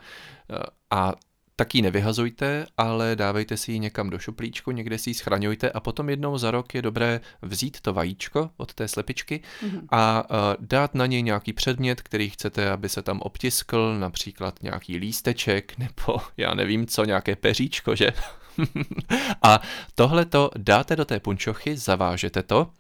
a 0.91 1.13
tak 1.57 1.75
ji 1.75 1.83
nevyhazujte, 1.83 2.67
ale 2.77 3.17
dávejte 3.17 3.57
si 3.57 3.73
ji 3.73 3.79
někam 3.79 4.11
do 4.11 4.19
šuplíčku, 4.19 4.71
někde 4.71 4.99
si 4.99 5.11
ji 5.11 5.15
schraňujte 5.15 5.71
a 5.71 5.81
potom 5.81 6.11
jednou 6.11 6.39
za 6.39 6.51
rok 6.51 6.75
je 6.75 6.83
dobré 6.83 7.21
vzít 7.43 7.81
to 7.81 7.93
vajíčko 7.93 8.51
od 8.57 8.75
té 8.75 8.89
slepičky 8.89 9.41
mm-hmm. 9.63 9.87
a 9.91 10.31
uh, 10.31 10.37
dát 10.61 10.95
na 10.95 11.07
něj 11.07 11.23
nějaký 11.23 11.53
předmět, 11.53 12.03
který 12.03 12.31
chcete, 12.31 12.71
aby 12.71 12.89
se 12.89 13.03
tam 13.03 13.21
obtiskl, 13.21 13.99
například 13.99 14.63
nějaký 14.63 14.97
lísteček 14.97 15.79
nebo 15.79 16.19
já 16.37 16.55
nevím 16.55 16.87
co, 16.87 17.05
nějaké 17.05 17.37
peříčko, 17.37 17.97
že? 17.97 18.11
a 19.43 19.61
tohle 19.95 20.25
to 20.25 20.51
dáte 20.57 20.97
do 20.97 21.05
té 21.05 21.21
punčochy, 21.21 21.77
zavážete 21.77 22.43
to 22.43 22.71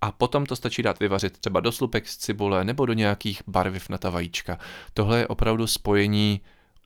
a 0.00 0.12
potom 0.12 0.46
to 0.46 0.56
stačí 0.56 0.82
dát 0.82 1.00
vyvařit 1.00 1.38
třeba 1.38 1.60
do 1.60 1.72
slupek 1.72 2.08
z 2.08 2.16
cibule 2.16 2.64
nebo 2.64 2.86
do 2.86 2.92
nějakých 2.92 3.42
barviv 3.46 3.88
na 3.88 3.98
ta 3.98 4.10
vajíčka. 4.10 4.58
Tohle 4.94 5.18
je 5.18 5.26
opravdu 5.26 5.66
spojení 5.66 6.40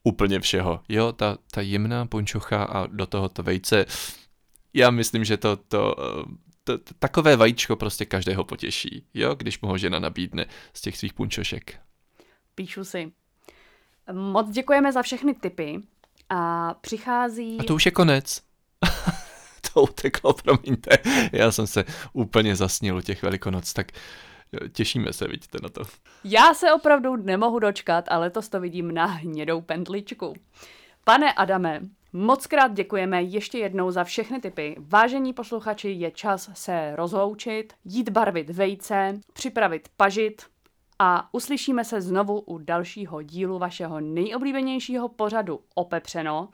úplně 0.09 0.41
všeho. 0.41 0.81
Jo, 0.89 1.13
ta, 1.13 1.39
ta 1.51 1.61
jemná 1.61 2.07
punčocha 2.07 2.65
a 2.65 2.87
do 2.87 3.07
toho 3.07 3.29
to 3.29 3.43
vejce. 3.43 3.87
Já 4.75 4.91
myslím, 4.91 5.25
že 5.25 5.37
to, 5.37 5.57
to, 5.57 5.95
to, 6.65 6.79
to, 6.79 6.95
takové 6.99 7.37
vajíčko 7.37 7.77
prostě 7.77 8.05
každého 8.05 8.45
potěší, 8.45 9.07
jo, 9.15 9.35
když 9.35 9.61
mu 9.61 9.69
ho 9.69 9.79
žena 9.79 9.99
nabídne 9.99 10.47
z 10.73 10.81
těch 10.81 10.97
svých 10.97 11.15
punčošek. 11.15 11.79
Píšu 12.55 12.85
si. 12.85 13.13
Moc 14.13 14.51
děkujeme 14.51 14.93
za 14.93 15.03
všechny 15.03 15.35
tipy 15.35 15.81
a 16.29 16.75
přichází... 16.75 17.59
A 17.61 17.65
to 17.65 17.75
už 17.75 17.87
je 17.87 17.93
konec. 17.93 18.43
to 19.75 19.83
uteklo, 19.83 20.33
promiňte. 20.33 20.99
Já 21.33 21.53
jsem 21.53 21.67
se 21.67 21.85
úplně 22.13 22.57
zasnil 22.57 22.97
u 22.97 23.01
těch 23.01 23.23
velikonoc, 23.23 23.73
tak 23.73 23.93
těšíme 24.73 25.13
se, 25.13 25.29
vidíte 25.29 25.59
na 25.63 25.69
to. 25.69 25.83
Já 26.25 26.55
se 26.55 26.73
opravdu 26.73 27.17
nemohu 27.17 27.59
dočkat, 27.59 28.05
ale 28.09 28.31
to 28.31 28.43
to 28.43 28.61
vidím 28.61 28.95
na 28.95 29.07
hnědou 29.07 29.61
pentličku. 29.61 30.35
Pane 31.05 31.33
Adame, 31.33 31.81
moc 32.13 32.47
krát 32.47 32.73
děkujeme 32.73 33.23
ještě 33.23 33.59
jednou 33.59 33.91
za 33.91 34.05
všechny 34.05 34.41
typy. 34.41 34.77
Vážení 34.79 35.33
posluchači, 35.33 35.89
je 35.91 36.11
čas 36.11 36.51
se 36.55 36.97
rozloučit, 36.97 37.73
jít 37.85 38.09
barvit 38.09 38.51
vejce, 38.51 39.21
připravit 39.33 39.89
pažit 39.97 40.43
a 40.99 41.29
uslyšíme 41.35 41.85
se 41.85 42.01
znovu 42.01 42.41
u 42.41 42.59
dalšího 42.59 43.23
dílu 43.23 43.59
vašeho 43.59 44.01
nejoblíbenějšího 44.01 45.09
pořadu 45.09 45.61
Opepřeno. 45.75 46.49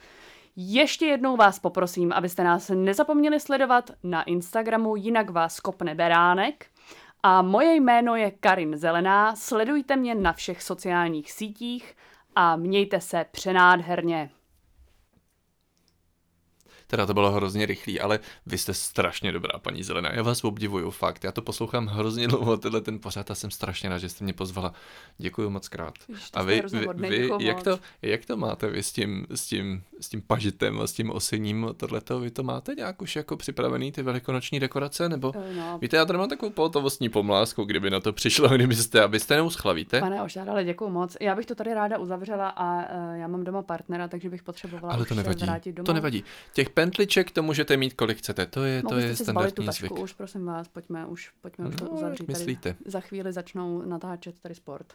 Ještě 0.57 1.07
jednou 1.07 1.37
vás 1.37 1.59
poprosím, 1.59 2.13
abyste 2.13 2.45
nás 2.45 2.71
nezapomněli 2.75 3.41
sledovat 3.41 3.91
na 4.03 4.23
Instagramu, 4.23 4.97
jinak 4.97 5.31
vás 5.31 5.61
kopne 5.61 5.95
beránek. 5.95 6.67
A 7.27 7.43
moje 7.43 7.75
jméno 7.75 8.17
je 8.17 8.31
Karin 8.31 8.77
Zelená, 8.77 9.37
sledujte 9.37 9.97
mě 9.97 10.15
na 10.15 10.33
všech 10.33 10.63
sociálních 10.63 11.33
sítích 11.33 11.97
a 12.37 12.57
mějte 12.57 13.01
se 13.01 13.27
přenádherně. 13.31 14.31
Teda 16.87 17.07
to 17.07 17.15
bylo 17.15 17.31
hrozně 17.31 17.67
rychlý, 17.67 18.01
ale 18.01 18.19
vy 18.47 18.59
jste 18.59 18.75
strašně 18.75 19.33
dobrá, 19.33 19.59
paní 19.59 19.83
Zelená. 19.83 20.11
Já 20.13 20.23
vás 20.23 20.45
obdivuju, 20.45 20.91
fakt. 20.91 21.25
Já 21.25 21.33
to 21.33 21.43
poslouchám 21.43 21.87
hrozně 21.87 22.29
dlouho, 22.29 22.57
tenhle 22.57 22.81
ten 22.81 22.99
pořád 22.99 23.31
a 23.31 23.35
jsem 23.35 23.51
strašně 23.51 23.89
rád, 23.89 23.99
že 23.99 24.09
jste 24.09 24.25
mě 24.25 24.33
pozvala. 24.33 24.73
Děkuji 25.19 25.51
moc 25.51 25.69
krát. 25.69 25.95
a 26.35 26.43
vy, 26.43 26.63
vy, 26.73 26.87
vy 26.95 27.29
jak, 27.41 27.63
to, 27.63 27.79
jak 28.03 28.25
to 28.27 28.37
máte 28.37 28.71
vy 28.71 28.83
s 28.83 28.93
tím, 28.93 29.27
s 29.35 29.47
tím, 29.47 29.83
s 30.01 30.09
tím 30.09 30.23
pažitem 30.23 30.81
a 30.81 30.87
s 30.87 30.93
tím 30.93 31.11
osením 31.11 31.67
tohleto? 31.77 32.21
Vy 32.21 32.31
to 32.31 32.43
máte 32.43 32.75
nějak 32.75 33.03
už 33.03 33.17
jako 33.17 33.37
připravený, 33.37 33.93
ty 33.93 34.03
velikonoční 34.03 34.61
dekorace? 34.61 35.09
Nebo 35.09 35.33
Eh, 35.37 35.55
no. 35.55 35.79
víte, 35.81 35.97
já 35.97 36.05
tady 36.05 36.19
mám 36.19 36.29
takovou 36.29 36.53
pohotovostní 36.53 37.09
pomlásku, 37.09 37.65
kdyby 37.65 37.91
na 37.91 38.01
to 38.01 38.13
přišlo, 38.13 38.49
kdybyste, 38.55 39.03
abyste 39.03 39.37
neuschla, 39.37 39.73
víte? 39.73 40.01
Pane 40.01 40.23
Ošádale, 40.23 40.65
děkuji 40.65 40.89
moc. 40.91 41.17
Já 41.21 41.35
bych 41.35 41.47
to 41.47 41.55
tady 41.55 41.75
ráda 41.75 41.99
uzavřela 41.99 42.49
a 42.49 42.75
uh, 42.77 43.15
já 43.15 43.29
mám 43.29 43.45
doma 43.45 43.63
partnera, 43.63 44.09
takže 44.09 44.31
bych 44.31 44.43
potřebovala 44.43 44.95
Ale 44.95 45.05
to 45.05 45.15
nevadí. 45.15 45.45
vrátit 45.45 45.73
domů. 45.73 45.85
To 45.87 45.93
nevadí. 45.93 46.25
Těch 46.53 46.71
pentliček 46.75 47.31
to 47.31 47.43
můžete 47.43 47.77
mít 47.77 47.95
kolik 47.95 48.19
chcete, 48.19 48.47
to 48.47 48.65
je, 48.65 48.83
to 48.83 48.95
je 48.99 49.17
standardní 49.17 49.67
zvyk. 49.73 49.93
už, 49.99 50.13
prosím 50.13 50.45
vás, 50.45 50.69
pojďme 50.69 51.07
už, 51.07 51.31
pojďme 51.41 51.69
už 51.69 51.77
to 51.77 51.85
No, 51.85 51.91
uzavřít. 51.91 52.29
myslíte? 52.29 52.75
Tady 52.75 52.91
za 52.91 53.01
chvíli 53.01 53.33
začnou 53.33 53.83
natáčet 53.83 54.41
tady 54.41 54.55
sport. 54.55 54.87